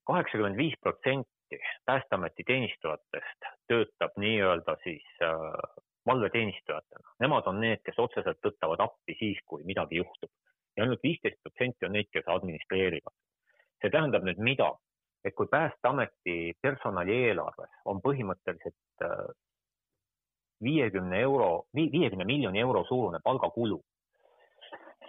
kaheksakümmend 0.07 0.57
viis 0.57 0.75
protsenti 0.81 1.59
Päästeameti 1.85 2.43
teenistujatest 2.43 3.51
töötab 3.67 4.17
nii-öelda 4.17 4.75
siis 4.83 5.05
äh, 5.21 5.83
valveteenistujatena. 6.05 7.13
Nemad 7.19 7.47
on 7.47 7.59
need, 7.59 7.79
kes 7.85 7.99
otseselt 7.99 8.39
tõttavad 8.45 8.83
appi 8.83 9.15
siis, 9.19 9.39
kui 9.45 9.63
midagi 9.63 9.99
juhtub 10.01 10.31
ja 10.77 10.83
ainult 10.83 11.03
viisteist 11.03 11.39
protsenti 11.43 11.85
on 11.85 11.95
neid, 11.97 12.09
kes 12.13 12.27
administreerivad. 12.27 13.15
see 13.81 13.93
tähendab 13.93 14.23
nüüd 14.25 14.39
mida? 14.41 14.71
et 15.25 15.35
kui 15.35 15.47
Päästeameti 15.51 16.53
personali 16.61 17.15
eelarves 17.27 17.73
on 17.85 17.99
põhimõtteliselt 18.01 19.03
äh, 19.03 19.27
viiekümne 20.63 21.19
euro, 21.21 21.65
viiekümne 21.75 22.25
miljoni 22.25 22.59
euro 22.59 22.83
suurune 22.87 23.19
palgakulu, 23.23 23.81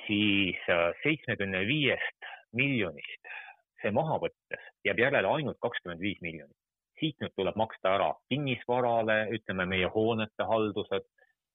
siis 0.06 0.60
äh, 0.68 0.90
seitsmekümne 1.02 1.66
viiest 1.66 2.32
miljonist 2.52 3.36
see 3.82 3.92
maha 3.94 4.18
võttes 4.22 4.64
jääb 4.86 5.02
järele 5.02 5.30
ainult 5.36 5.58
kakskümmend 5.62 6.02
viis 6.02 6.20
miljonit. 6.24 6.56
siit 6.98 7.20
nüüd 7.22 7.30
tuleb 7.38 7.54
maksta 7.54 7.92
ära 7.94 8.08
kinnisvarale, 8.32 9.28
ütleme 9.36 9.68
meie 9.70 9.86
hoonete 9.94 10.46
haldused, 10.50 11.04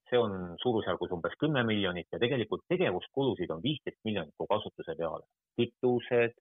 see 0.07 0.19
on 0.19 0.53
suurusjärgus 0.61 1.11
umbes 1.11 1.35
kümme 1.41 1.65
miljonit 1.67 2.07
ja 2.15 2.19
tegelikult 2.19 2.63
tegevuskulusid 2.71 3.51
on 3.51 3.63
viisteist 3.63 3.99
miljonit 4.07 4.31
kogu 4.37 4.55
asutuse 4.55 4.95
peale. 4.95 5.27
kütused, 5.59 6.37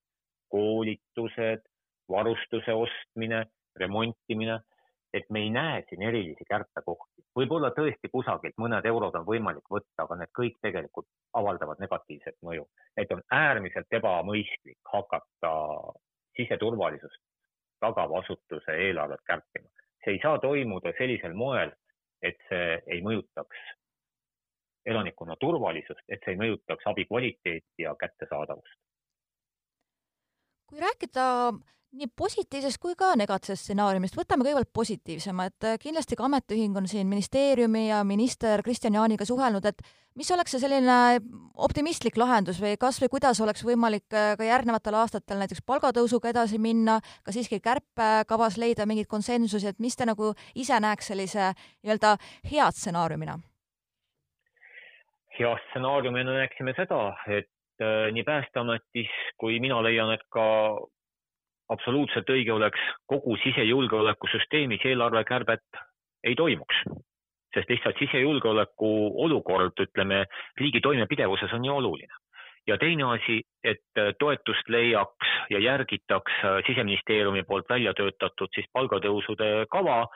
koolitused, 0.54 1.66
varustuse 2.08 2.72
ostmine, 2.84 3.44
remontimine 3.76 4.60
et 5.12 5.26
me 5.30 5.40
ei 5.44 5.50
näe 5.50 5.82
siin 5.88 6.02
erilisi 6.02 6.44
kärpekohti. 6.48 7.22
võib-olla 7.38 7.70
tõesti 7.76 8.08
kusagilt 8.12 8.56
mõned 8.58 8.86
eurod 8.86 9.14
on 9.20 9.26
võimalik 9.26 9.68
võtta, 9.70 10.04
aga 10.04 10.16
need 10.20 10.32
kõik 10.38 10.56
tegelikult 10.62 11.08
avaldavad 11.40 11.80
negatiivset 11.80 12.36
mõju. 12.42 12.64
et 12.96 13.12
on 13.12 13.22
äärmiselt 13.30 13.98
ebamõistlik 13.98 14.78
hakata 14.92 15.52
siseturvalisust 16.36 17.20
tagava 17.80 18.18
asutuse 18.22 18.72
eelarvet 18.86 19.20
kärpima. 19.26 19.68
see 20.04 20.16
ei 20.16 20.20
saa 20.22 20.38
toimuda 20.38 20.92
sellisel 20.98 21.34
moel, 21.34 21.72
et 22.22 22.38
see 22.48 22.82
ei 22.86 23.02
mõjutaks 23.02 23.58
elanikkonna 24.86 25.36
turvalisust, 25.40 26.02
et 26.08 26.24
see 26.24 26.34
ei 26.34 26.40
mõjutaks 26.40 26.88
abi 26.90 27.04
kvaliteeti 27.10 27.84
ja 27.84 27.94
kättesaadavust. 28.00 28.78
kui 30.66 30.80
rääkida 30.80 31.24
nii 31.92 32.08
positiivsest 32.16 32.80
kui 32.80 32.94
ka 32.98 33.12
negatiivsest 33.20 33.66
stsenaariumist, 33.66 34.16
võtame 34.16 34.46
kõigepealt 34.46 34.70
positiivsema, 34.74 35.48
et 35.50 35.66
äh, 35.68 35.74
kindlasti 35.80 36.16
ka 36.16 36.24
ametiühing 36.24 36.76
on 36.80 36.86
siin 36.88 37.08
ministeeriumi 37.10 37.88
ja 37.90 38.00
minister 38.08 38.62
Kristjan 38.64 38.96
Jaaniga 38.96 39.26
suhelnud, 39.28 39.66
et 39.68 39.84
mis 40.16 40.30
oleks 40.32 40.54
see 40.54 40.62
selline 40.62 40.96
optimistlik 41.66 42.16
lahendus 42.20 42.60
või 42.62 42.78
kas 42.80 43.00
või 43.02 43.12
kuidas 43.12 43.40
oleks 43.44 43.64
võimalik 43.68 44.16
äh, 44.16 44.32
ka 44.40 44.48
järgnevatel 44.48 44.96
aastatel 45.02 45.42
näiteks 45.42 45.64
palgatõusuga 45.68 46.32
edasi 46.32 46.60
minna, 46.62 46.98
ka 47.26 47.34
siiski 47.36 47.60
kärpekavas 47.60 48.56
leida 48.62 48.88
mingit 48.88 49.10
konsensusi, 49.10 49.68
et 49.68 49.80
mis 49.82 49.96
te 49.96 50.08
nagu 50.08 50.32
ise 50.54 50.80
näeks 50.80 51.12
sellise 51.12 51.52
nii-öelda 51.52 52.16
hea 52.52 52.70
stsenaariumina? 52.72 53.36
hea 55.32 55.52
stsenaariumina 55.66 56.40
näeksime 56.40 56.72
seda, 56.76 57.04
et 57.28 57.52
äh, 57.84 58.08
nii 58.16 58.24
Päästeametis 58.24 59.12
kui 59.40 59.60
mina 59.60 59.80
leian, 59.84 60.12
et 60.16 60.24
ka 60.32 60.48
absoluutselt 61.72 62.28
õige 62.30 62.52
oleks 62.52 62.80
kogu 63.10 63.36
sisejulgeolekusüsteemis 63.44 64.84
eelarvekärbet 64.90 65.80
ei 66.24 66.34
toimuks, 66.38 66.82
sest 67.54 67.70
lihtsalt 67.70 67.98
sisejulgeoleku 67.98 68.90
olukord, 69.24 69.80
ütleme, 69.86 70.24
riigi 70.60 70.80
toimepidevuses 70.80 71.52
on 71.52 71.64
nii 71.66 71.76
oluline. 71.78 72.14
ja 72.66 72.76
teine 72.78 73.02
asi, 73.02 73.40
et 73.64 73.98
toetust 74.18 74.68
leiaks 74.68 75.30
ja 75.50 75.58
järgitaks 75.58 76.32
siseministeeriumi 76.66 77.42
poolt 77.42 77.66
välja 77.68 77.94
töötatud 77.94 78.54
siis 78.54 78.68
palgatõusude 78.72 79.66
kava, 79.70 80.06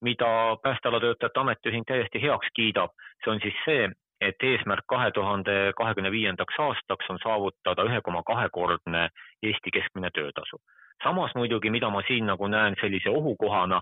mida 0.00 0.56
päästealatöötajate 0.62 1.40
ametiühing 1.40 1.86
täiesti 1.86 2.22
heaks 2.22 2.50
kiidab, 2.54 2.90
see 3.22 3.30
on 3.30 3.40
siis 3.44 3.60
see, 3.64 3.86
et 4.28 4.44
eesmärk 4.48 4.86
kahe 4.86 5.10
tuhande 5.10 5.72
kahekümne 5.76 6.10
viiendaks 6.14 6.60
aastaks 6.66 7.10
on 7.10 7.18
saavutada 7.22 7.84
ühe 7.88 8.00
koma 8.04 8.22
kahekordne 8.22 9.08
Eesti 9.42 9.70
keskmine 9.74 10.10
töötasu 10.14 10.60
samas 11.02 11.34
muidugi, 11.34 11.70
mida 11.70 11.90
ma 11.90 12.02
siin 12.06 12.26
nagu 12.26 12.48
näen 12.48 12.76
sellise 12.80 13.10
ohukohana, 13.10 13.80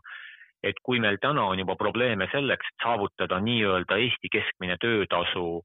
et 0.62 0.80
kui 0.82 1.00
meil 1.00 1.18
täna 1.20 1.44
on 1.52 1.58
juba 1.58 1.76
probleeme 1.76 2.28
selleks, 2.32 2.68
et 2.72 2.84
saavutada 2.84 3.40
nii-öelda 3.40 3.96
Eesti 3.96 4.28
keskmine 4.32 4.76
töötasu 4.80 5.62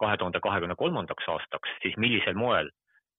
kahe 0.00 0.16
tuhande 0.16 0.40
kahekümne 0.40 0.74
kolmandaks 0.78 1.28
aastaks, 1.28 1.70
siis 1.82 1.96
millisel 1.96 2.34
moel 2.34 2.70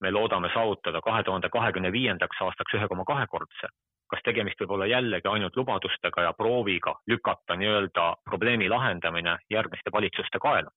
me 0.02 0.12
loodame 0.12 0.50
saavutada 0.54 1.02
kahe 1.02 1.24
tuhande 1.24 1.50
kahekümne 1.50 1.92
viiendaks 1.92 2.42
aastaks 2.42 2.74
ühe 2.74 2.88
koma 2.88 3.06
kahekordse. 3.06 3.74
kas 4.10 4.24
tegemist 4.26 4.58
võib 4.62 4.72
olla 4.74 4.86
jällegi 4.90 5.28
ainult 5.30 5.58
lubadustega 5.58 6.22
ja 6.26 6.32
prooviga 6.34 6.96
lükata 7.08 7.56
nii-öelda 7.56 8.06
probleemi 8.26 8.70
lahendamine 8.70 9.36
järgmiste 9.54 9.92
valitsuste 9.94 10.40
kaela? 10.42 10.72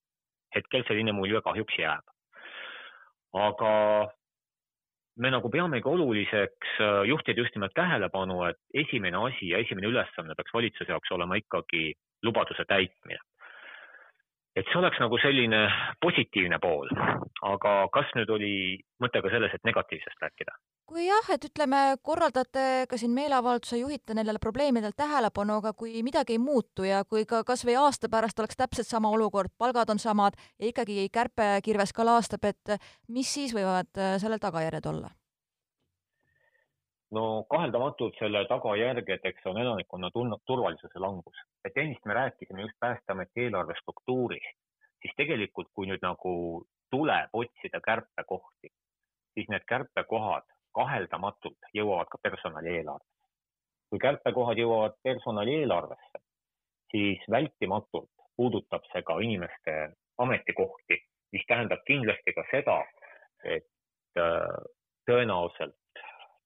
Hetkel 0.55 0.85
selline 0.89 1.13
mulje 1.13 1.41
kahjuks 1.45 1.79
jääb. 1.79 2.05
aga 3.33 3.73
me 5.17 5.31
nagu 5.31 5.49
peamegi 5.51 5.89
oluliseks 5.89 6.79
äh, 6.81 7.03
juhtida 7.09 7.41
just 7.41 7.55
nimelt 7.55 7.75
tähelepanu, 7.75 8.43
et 8.49 8.59
esimene 8.85 9.17
asi 9.29 9.49
ja 9.49 9.59
esimene 9.59 9.87
ülesanne 9.87 10.35
peaks 10.37 10.55
valitsuse 10.55 10.93
jaoks 10.93 11.13
olema 11.13 11.37
ikkagi 11.41 11.93
lubaduse 12.23 12.65
täitmine. 12.69 13.19
et 14.57 14.67
see 14.69 14.79
oleks 14.79 14.99
nagu 15.01 15.17
selline 15.19 15.61
positiivne 16.05 16.59
pool, 16.61 16.91
aga 17.43 17.71
kas 17.93 18.11
nüüd 18.17 18.29
oli 18.35 18.55
mõte 19.01 19.23
ka 19.25 19.31
selles, 19.33 19.55
et 19.55 19.65
negatiivsest 19.65 20.21
rääkida? 20.21 20.53
Kui 20.93 21.07
jah, 21.07 21.29
et 21.33 21.45
ütleme, 21.49 21.79
korraldate 22.05 22.65
ka 22.91 22.99
siin 23.01 23.15
meeleavalduse, 23.17 23.79
juhite 23.81 24.17
nendele 24.17 24.41
probleemidele 24.43 24.93
tähelepanu, 24.97 25.57
aga 25.63 25.73
kui 25.79 26.03
midagi 26.05 26.37
ei 26.37 26.43
muutu 26.43 26.85
ja 26.85 27.03
kui 27.09 27.25
ka 27.29 27.43
kasvõi 27.49 27.79
aasta 27.81 28.11
pärast 28.13 28.43
oleks 28.43 28.59
täpselt 28.61 28.89
sama 28.89 29.11
olukord, 29.17 29.53
palgad 29.59 29.91
on 29.95 30.03
samad 30.03 30.37
ja 30.61 30.69
ikkagi 30.69 31.09
kärpekirves 31.15 31.97
ka 31.97 32.07
laastab, 32.09 32.45
et 32.45 32.77
mis 33.09 33.33
siis 33.39 33.55
võivad 33.57 33.89
äh, 33.97 34.17
sellel 34.23 34.43
tagajärjed 34.43 34.89
olla? 34.93 35.13
no 37.13 37.45
kaheldamatult 37.53 38.17
selle 38.17 38.41
tagajärgedeks 38.49 39.49
on 39.51 39.59
elanikkonna 39.61 40.09
turvalisuse 40.13 41.01
langus. 41.01 41.43
et 41.65 41.77
ennist 41.77 42.05
me 42.05 42.15
rääkisime 42.15 42.63
just 42.63 42.79
Päästeameti 42.81 43.45
eelarve 43.45 43.75
struktuurist, 43.81 44.57
siis 45.03 45.13
tegelikult, 45.17 45.69
kui 45.75 45.89
nüüd 45.89 46.01
nagu 46.05 46.33
tuleb 46.91 47.29
otsida 47.33 47.81
kärpekohti, 47.85 48.73
siis 49.35 49.49
need 49.49 49.65
kärpekohad 49.69 50.49
kaheldamatult 50.75 51.71
jõuavad 51.75 52.11
ka 52.11 52.19
personalieelarvesse. 52.23 53.11
kui 53.91 53.99
kärpekohad 54.01 54.59
jõuavad 54.59 54.95
personalieelarvesse, 55.05 56.21
siis 56.91 57.25
vältimatult 57.31 58.09
puudutab 58.37 58.87
see 58.93 59.03
ka 59.03 59.19
inimeste 59.21 59.75
ametikohti, 60.19 60.97
mis 61.33 61.45
tähendab 61.49 61.85
kindlasti 61.87 62.33
ka 62.33 62.45
seda, 62.51 62.79
et 63.45 63.69
äh, 64.17 64.57
tõenäoliselt 65.11 65.77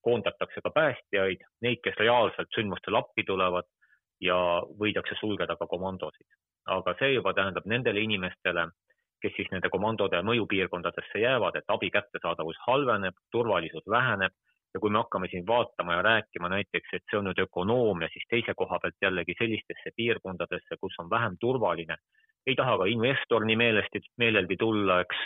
koondatakse 0.06 0.62
ka 0.62 0.70
päästjaid, 0.70 1.46
neid, 1.62 1.82
kes 1.84 1.98
reaalselt 2.02 2.50
sündmustel 2.54 2.98
appi 2.98 3.24
tulevad 3.26 3.66
ja 4.22 4.36
võidakse 4.80 5.18
sulgeda 5.20 5.56
ka 5.56 5.66
komandosid. 5.66 6.26
aga 6.66 6.96
see 6.98 7.12
juba 7.12 7.30
tähendab 7.34 7.66
nendele 7.70 8.00
inimestele, 8.02 8.64
kes 9.22 9.32
siis 9.36 9.48
nende 9.52 9.70
komandode 9.72 10.20
mõjupiirkondadesse 10.22 11.22
jäävad, 11.22 11.56
et 11.56 11.72
abi 11.72 11.90
kättesaadavus 11.94 12.58
halveneb, 12.66 13.16
turvalisus 13.32 13.86
väheneb 13.90 14.32
ja 14.74 14.80
kui 14.80 14.92
me 14.92 15.00
hakkame 15.00 15.28
siin 15.32 15.46
vaatama 15.46 15.96
ja 15.96 16.02
rääkima 16.02 16.50
näiteks, 16.52 16.92
et 16.92 17.04
see 17.10 17.18
on 17.18 17.30
nüüd 17.30 17.40
ökonoomia, 17.46 18.10
siis 18.12 18.26
teise 18.28 18.54
koha 18.56 18.78
pealt 18.82 19.00
jällegi 19.02 19.36
sellistesse 19.38 19.92
piirkondadesse, 19.96 20.76
kus 20.80 20.98
on 21.00 21.10
vähem 21.10 21.38
turvaline, 21.40 21.96
ei 22.46 22.54
taha 22.60 22.76
ka 22.82 22.88
investor 22.92 23.46
nii 23.48 23.56
meelesti, 23.56 24.02
meeleldi 24.20 24.58
tulla, 24.60 25.00
eks, 25.06 25.22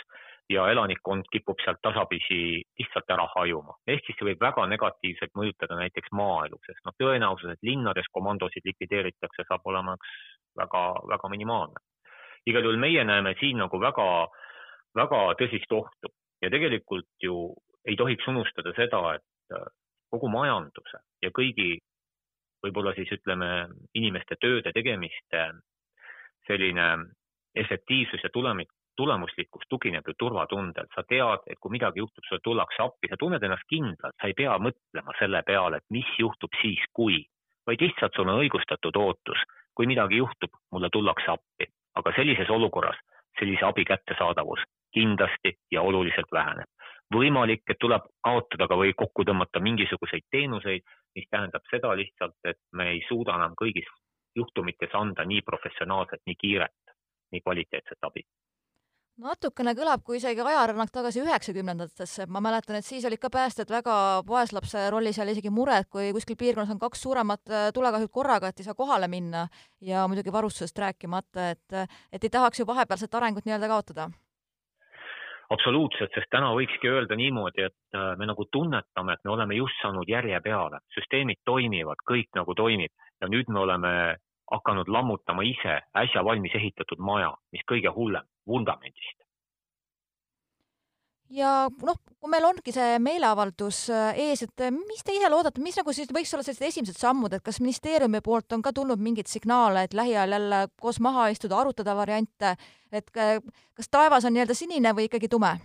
ja 0.49 0.65
elanikkond 0.71 1.27
kipub 1.31 1.59
sealt 1.63 1.79
tasapisi 1.83 2.39
lihtsalt 2.79 3.11
ära 3.15 3.27
hajuma. 3.35 3.75
ehk 3.87 4.05
siis 4.05 4.17
see 4.19 4.29
võib 4.31 4.41
väga 4.47 4.65
negatiivselt 4.71 5.35
mõjutada 5.37 5.77
näiteks 5.83 6.11
maaelu, 6.21 6.59
sest 6.65 6.83
noh, 6.87 6.95
tõenäosus, 7.03 7.53
et 7.53 7.69
linnades 7.71 8.09
komandosid 8.11 8.67
likvideeritakse, 8.71 9.47
saab 9.47 9.67
olema 9.73 9.95
üks 9.99 10.17
väga, 10.63 10.83
väga 11.15 11.35
minimaalne 11.35 11.90
igal 12.49 12.65
juhul 12.65 12.79
meie 12.81 13.03
näeme 13.03 13.35
siin 13.39 13.59
nagu 13.61 13.79
väga, 13.79 14.07
väga 14.97 15.21
tõsist 15.39 15.71
ohtu. 15.75 16.11
Ja 16.41 16.49
tegelikult 16.49 17.09
ju 17.21 17.53
ei 17.85 17.95
tohiks 17.95 18.27
unustada 18.27 18.73
seda, 18.77 19.01
et 19.15 19.55
äh, 19.55 19.67
kogu 20.09 20.29
majanduse 20.29 21.01
ja 21.21 21.31
kõigi 21.33 21.77
võib-olla 22.61 22.93
siis 22.97 23.09
ütleme, 23.13 23.69
inimeste 23.97 24.37
tööde 24.41 24.73
tegemiste 24.73 25.47
selline 26.47 26.87
efektiivsus 27.57 28.21
ja 28.23 28.29
tulemik, 28.33 28.69
tulemuslikkus 28.97 29.65
tugineb 29.69 30.05
ju 30.07 30.13
turvatundel, 30.19 30.85
sa 30.93 31.03
tead, 31.09 31.45
et 31.49 31.57
kui 31.59 31.73
midagi 31.73 32.01
juhtub, 32.03 32.25
sulle 32.27 32.43
tullakse 32.43 32.83
appi, 32.83 33.09
sa 33.09 33.17
tunned 33.17 33.43
ennast 33.43 33.65
kindlalt, 33.69 34.17
sa 34.17 34.29
ei 34.29 34.37
pea 34.37 34.57
mõtlema 34.61 35.15
selle 35.17 35.41
peale, 35.47 35.79
et 35.81 35.95
mis 35.95 36.09
juhtub 36.19 36.53
siis, 36.61 36.83
kui, 36.93 37.21
vaid 37.65 37.81
lihtsalt 37.81 38.17
sul 38.17 38.29
on 38.29 38.43
õigustatud 38.43 38.97
ootus, 38.99 39.45
kui 39.73 39.89
midagi 39.89 40.21
juhtub, 40.21 40.53
mulle 40.75 40.91
tullakse 40.93 41.33
appi 41.33 41.69
aga 41.95 42.13
sellises 42.15 42.49
olukorras 42.49 42.97
sellise 43.39 43.65
abi 43.65 43.85
kättesaadavus 43.85 44.63
kindlasti 44.93 45.55
ja 45.71 45.81
oluliselt 45.81 46.31
väheneb. 46.31 46.69
võimalik, 47.13 47.63
et 47.67 47.79
tuleb 47.79 48.03
kaotada 48.23 48.67
ka 48.71 48.75
või 48.79 48.93
kokku 48.95 49.23
tõmmata 49.27 49.59
mingisuguseid 49.59 50.23
teenuseid, 50.31 50.83
mis 51.15 51.25
tähendab 51.29 51.65
seda 51.71 51.91
lihtsalt, 51.95 52.37
et 52.45 52.59
me 52.71 52.87
ei 52.91 53.01
suuda 53.07 53.35
enam 53.35 53.55
kõigis 53.61 53.89
juhtumites 54.35 54.95
anda 54.95 55.25
nii 55.25 55.41
professionaalset, 55.41 56.21
nii 56.25 56.37
kiiret, 56.39 56.95
nii 57.31 57.43
kvaliteetset 57.43 58.07
abi 58.07 58.23
natukene 59.19 59.73
kõlab 59.75 60.03
kui 60.05 60.17
isegi 60.17 60.41
ajarännak 60.43 60.91
tagasi 60.93 61.21
üheksakümnendatesse, 61.23 62.27
ma 62.31 62.41
mäletan, 62.43 62.77
et 62.79 62.85
siis 62.85 63.05
olid 63.05 63.21
ka 63.21 63.29
päästjad 63.33 63.69
väga 63.71 63.95
vaeslapse 64.27 64.87
rollis, 64.93 65.19
oli 65.19 65.35
isegi 65.35 65.51
mure, 65.53 65.81
et 65.81 65.89
kui 65.91 66.11
kuskil 66.15 66.39
piirkonnas 66.39 66.71
on 66.73 66.79
kaks 66.79 67.03
suuremat 67.05 67.51
äh, 67.51 67.69
tulekahjut 67.75 68.11
korraga, 68.11 68.49
et 68.49 68.59
ei 68.59 68.67
saa 68.67 68.77
kohale 68.77 69.07
minna. 69.11 69.47
Ja 69.81 70.07
muidugi 70.07 70.33
varustusest 70.33 70.77
rääkimata, 70.77 71.51
et, 71.51 71.95
et 72.11 72.23
ei 72.23 72.29
tahaks 72.29 72.59
ju 72.59 72.67
vahepealset 72.67 73.15
arengut 73.15 73.45
nii-öelda 73.45 73.67
kaotada. 73.67 74.09
absoluutselt, 75.51 76.13
sest 76.15 76.29
täna 76.31 76.53
võikski 76.55 76.87
öelda 76.87 77.15
niimoodi, 77.19 77.65
et 77.67 77.95
äh, 77.97 78.13
me 78.17 78.25
nagu 78.25 78.45
tunnetame, 78.51 79.13
et 79.13 79.25
me 79.27 79.31
oleme 79.33 79.55
just 79.55 79.75
saanud 79.81 80.07
järje 80.07 80.39
peale, 80.41 80.79
süsteemid 80.95 81.41
toimivad, 81.45 81.99
kõik 82.07 82.29
nagu 82.35 82.55
toimib. 82.55 82.91
Ja 83.21 83.27
nüüd 83.27 83.51
me 83.51 83.59
oleme 83.59 83.91
hakanud 84.51 84.91
lammutama 84.91 85.45
ise 85.47 85.79
äsja 85.97 86.23
valmis 86.25 86.55
ehitatud 86.55 86.99
maja, 86.99 87.33
mis 87.51 87.63
kõige 87.71 87.93
hullem, 87.95 88.27
vundamendist. 88.47 89.17
ja 91.31 91.69
noh, 91.87 91.99
kui 92.19 92.29
meil 92.31 92.43
ongi 92.43 92.73
see 92.75 92.97
meeleavaldus 92.99 93.85
äh, 93.95 94.19
ees, 94.27 94.43
et 94.43 94.63
äh, 94.65 94.71
mis 94.75 95.03
te 95.07 95.15
ise 95.15 95.29
loodate, 95.31 95.63
mis 95.63 95.77
nagu 95.79 95.93
siis 95.95 96.11
võiks 96.11 96.33
olla 96.35 96.43
sellised 96.43 96.67
esimesed 96.67 96.99
sammud, 96.99 97.31
et 97.33 97.43
kas 97.45 97.61
ministeeriumi 97.63 98.19
poolt 98.25 98.51
on 98.51 98.63
ka 98.65 98.73
tulnud 98.75 98.99
mingeid 98.99 99.31
signaale, 99.31 99.85
et 99.87 99.95
lähiajal 99.95 100.35
jälle 100.35 100.61
koos 100.81 100.99
maha 100.99 101.29
istuda, 101.31 101.61
arutada 101.61 101.95
variante, 101.95 102.57
et 102.91 103.15
äh, 103.15 103.37
kas 103.77 103.87
taevas 103.87 104.27
on 104.27 104.35
nii-öelda 104.35 104.57
sinine 104.57 104.91
või 104.97 105.07
ikkagi 105.07 105.31
tume? 105.31 105.55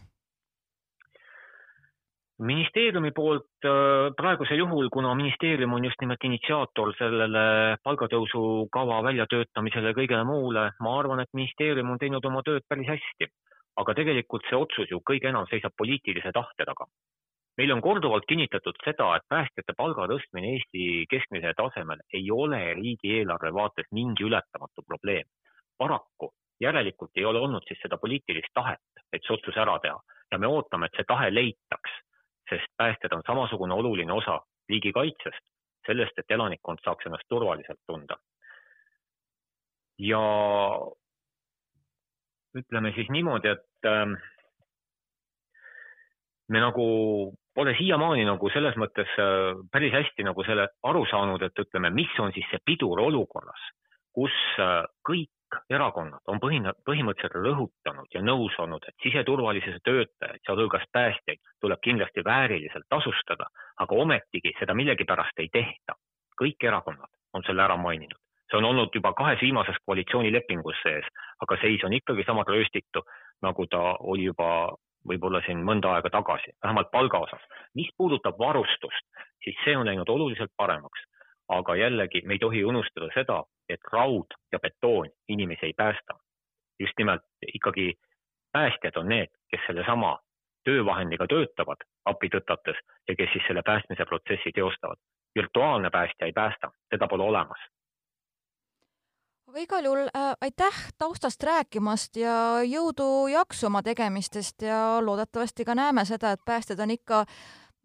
Ministeeriumi 2.38 3.11
poolt 3.16 3.64
äh, 3.64 4.12
praegusel 4.16 4.59
juhul, 4.61 4.88
kuna 4.92 5.14
ministeerium 5.14 5.72
on 5.72 5.85
just 5.85 6.01
nimelt 6.01 6.25
initsiaator 6.25 6.92
sellele 6.99 7.44
palgatõusu 7.85 8.68
kava 8.72 9.01
väljatöötamisele 9.09 9.92
ja 9.92 9.96
kõigele 9.96 10.25
muule, 10.29 10.68
ma 10.81 10.94
arvan, 10.99 11.22
et 11.25 11.33
ministeerium 11.33 11.94
on 11.94 12.01
teinud 12.03 12.25
oma 12.29 12.42
tööd 12.46 12.66
päris 12.68 12.92
hästi. 12.92 13.33
aga 13.77 13.92
tegelikult 13.92 14.46
see 14.49 14.57
otsus 14.57 14.88
ju 14.88 15.03
kõige 15.05 15.29
enam 15.29 15.44
seisab 15.51 15.75
poliitilise 15.77 16.31
tahte 16.33 16.64
taga. 16.64 16.87
meil 17.57 17.72
on 17.72 17.81
korduvalt 17.81 18.25
kinnitatud 18.29 18.77
seda, 18.85 19.16
et 19.16 19.22
päästjate 19.29 19.72
palga 19.77 20.07
tõstmine 20.09 20.53
Eesti 20.53 21.07
keskmisele 21.11 21.55
tasemele 21.57 22.03
ei 22.12 22.31
ole 22.31 22.75
riigieelarve 22.75 23.53
vaates 23.53 23.87
mingi 23.92 24.25
ületamatu 24.25 24.83
probleem. 24.87 25.25
paraku 25.79 26.33
järelikult 26.61 27.11
ei 27.16 27.25
ole 27.25 27.38
olnud 27.38 27.64
siis 27.68 27.81
seda 27.83 27.96
poliitilist 27.96 28.53
tahet, 28.55 28.85
et 29.12 29.22
see 29.22 29.35
otsus 29.35 29.57
ära 29.57 29.79
teha 29.79 30.01
ja 30.33 30.38
me 30.38 30.46
ootame, 30.46 30.87
et 30.87 30.96
see 30.96 31.09
tahe 31.09 31.31
leitaks 31.31 31.92
sest 32.50 32.72
päästjad 32.76 33.12
on 33.12 33.22
samasugune 33.26 33.74
oluline 33.74 34.12
osa 34.12 34.40
riigikaitsest, 34.68 35.44
sellest, 35.87 36.18
et 36.18 36.30
elanikkond 36.30 36.82
saaks 36.85 37.06
ennast 37.06 37.28
turvaliselt 37.28 37.80
tunda. 37.87 38.16
ja 39.98 40.20
ütleme 42.56 42.92
siis 42.92 43.09
niimoodi, 43.11 43.48
et 43.48 43.88
ähm, 43.88 44.12
me 46.48 46.61
nagu 46.61 46.87
pole 47.54 47.72
siiamaani 47.78 48.26
nagu 48.28 48.50
selles 48.52 48.76
mõttes 48.80 49.12
äh, 49.20 49.56
päris 49.72 49.94
hästi 49.94 50.26
nagu 50.26 50.44
selle 50.44 50.68
aru 50.85 51.06
saanud, 51.11 51.42
et 51.42 51.64
ütleme, 51.64 51.90
mis 51.90 52.12
on 52.20 52.32
siis 52.37 52.46
see 52.50 52.61
pidur 52.64 53.00
olukorras, 53.06 53.62
kus 54.16 54.37
äh, 54.61 54.85
kõik 55.52 55.74
erakonnad 55.76 56.20
on 56.26 56.40
põhine, 56.40 56.72
põhimõtteliselt 56.87 57.35
rõhutanud 57.44 58.14
ja 58.14 58.22
nõus 58.22 58.54
olnud, 58.59 58.82
et 58.88 58.94
siseturvalisuse 59.02 59.78
töötajaid, 59.85 60.40
sealhulgas 60.46 60.85
päästjaid, 60.92 61.40
tuleb 61.61 61.80
kindlasti 61.82 62.24
vääriliselt 62.24 62.87
tasustada, 62.88 63.46
aga 63.78 63.94
ometigi 63.94 64.52
seda 64.59 64.74
millegipärast 64.74 65.38
ei 65.38 65.48
tehta. 65.52 65.94
kõik 66.37 66.64
erakonnad 66.68 67.09
on 67.32 67.42
selle 67.46 67.62
ära 67.62 67.76
maininud, 67.76 68.18
see 68.50 68.59
on 68.59 68.64
olnud 68.64 68.90
juba 68.94 69.12
kahes 69.16 69.40
viimases 69.40 69.76
koalitsioonilepingus 69.87 70.82
sees, 70.82 71.06
aga 71.40 71.56
seis 71.62 71.85
on 71.85 71.92
ikkagi 71.92 72.24
sama 72.26 72.44
rööstitu, 72.44 73.02
nagu 73.42 73.66
ta 73.66 73.96
oli 74.00 74.24
juba 74.24 74.76
võib-olla 75.09 75.40
siin 75.46 75.64
mõnda 75.64 75.94
aega 75.94 76.11
tagasi, 76.11 76.52
vähemalt 76.62 76.90
palga 76.90 77.18
osas. 77.18 77.40
mis 77.74 77.88
puudutab 77.96 78.38
varustust, 78.38 79.06
siis 79.44 79.56
see 79.64 79.76
on 79.76 79.87
läinud 79.87 80.09
oluliselt 80.09 80.52
paremaks 80.56 81.00
aga 81.48 81.76
jällegi 81.76 82.22
me 82.24 82.35
ei 82.35 82.38
tohi 82.38 82.64
unustada 82.64 83.09
seda, 83.14 83.44
et 83.68 83.80
raud 83.92 84.35
ja 84.52 84.59
betoon 84.59 85.11
inimesi 85.28 85.66
ei 85.66 85.72
päästa. 85.76 86.18
just 86.80 86.92
nimelt 86.98 87.22
ikkagi 87.54 87.94
päästjad 88.52 88.96
on 88.96 89.09
need, 89.09 89.30
kes 89.50 89.61
sellesama 89.66 90.18
töövahendiga 90.64 91.26
töötavad 91.26 91.87
appi 92.04 92.28
tõtates 92.35 92.78
ja 93.09 93.16
kes 93.16 93.30
siis 93.32 93.44
selle 93.46 93.62
päästmise 93.62 94.04
protsessi 94.04 94.52
teostavad. 94.54 94.98
virtuaalne 95.35 95.90
päästja 95.90 96.26
ei 96.26 96.32
päästa, 96.32 96.70
seda 96.90 97.09
pole 97.09 97.22
olemas 97.22 97.59
aga 99.46 99.62
igal 99.62 99.85
juhul 99.85 100.09
äh, 100.11 100.32
aitäh 100.40 100.78
taustast 100.98 101.42
rääkimast 101.42 102.16
ja 102.18 102.35
jõudu-jaksu 102.66 103.68
oma 103.68 103.82
tegemistest 103.87 104.62
ja 104.66 104.98
loodetavasti 105.00 105.64
ka 105.64 105.74
näeme 105.78 106.04
seda, 106.04 106.32
et 106.35 106.42
päästjad 106.44 106.82
on 106.82 106.90
ikka 106.90 107.24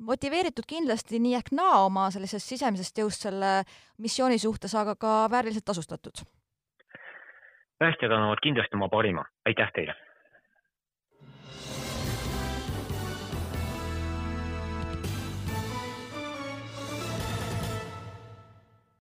motiveeritud 0.01 0.67
kindlasti 0.67 1.19
nii 1.19 1.35
ehk 1.39 1.51
naa 1.55 1.85
oma 1.85 2.09
sellisest 2.11 2.53
sisemisest 2.53 2.97
jõust 3.03 3.27
selle 3.27 3.51
missiooni 3.97 4.39
suhtes, 4.39 4.75
aga 4.75 4.95
ka 4.95 5.17
vääriliselt 5.31 5.65
tasustatud. 5.65 6.23
päästjad 7.79 8.11
annavad 8.11 8.41
kindlasti 8.43 8.77
oma 8.77 8.89
parima, 8.89 9.25
aitäh 9.45 9.71
teile 9.73 9.95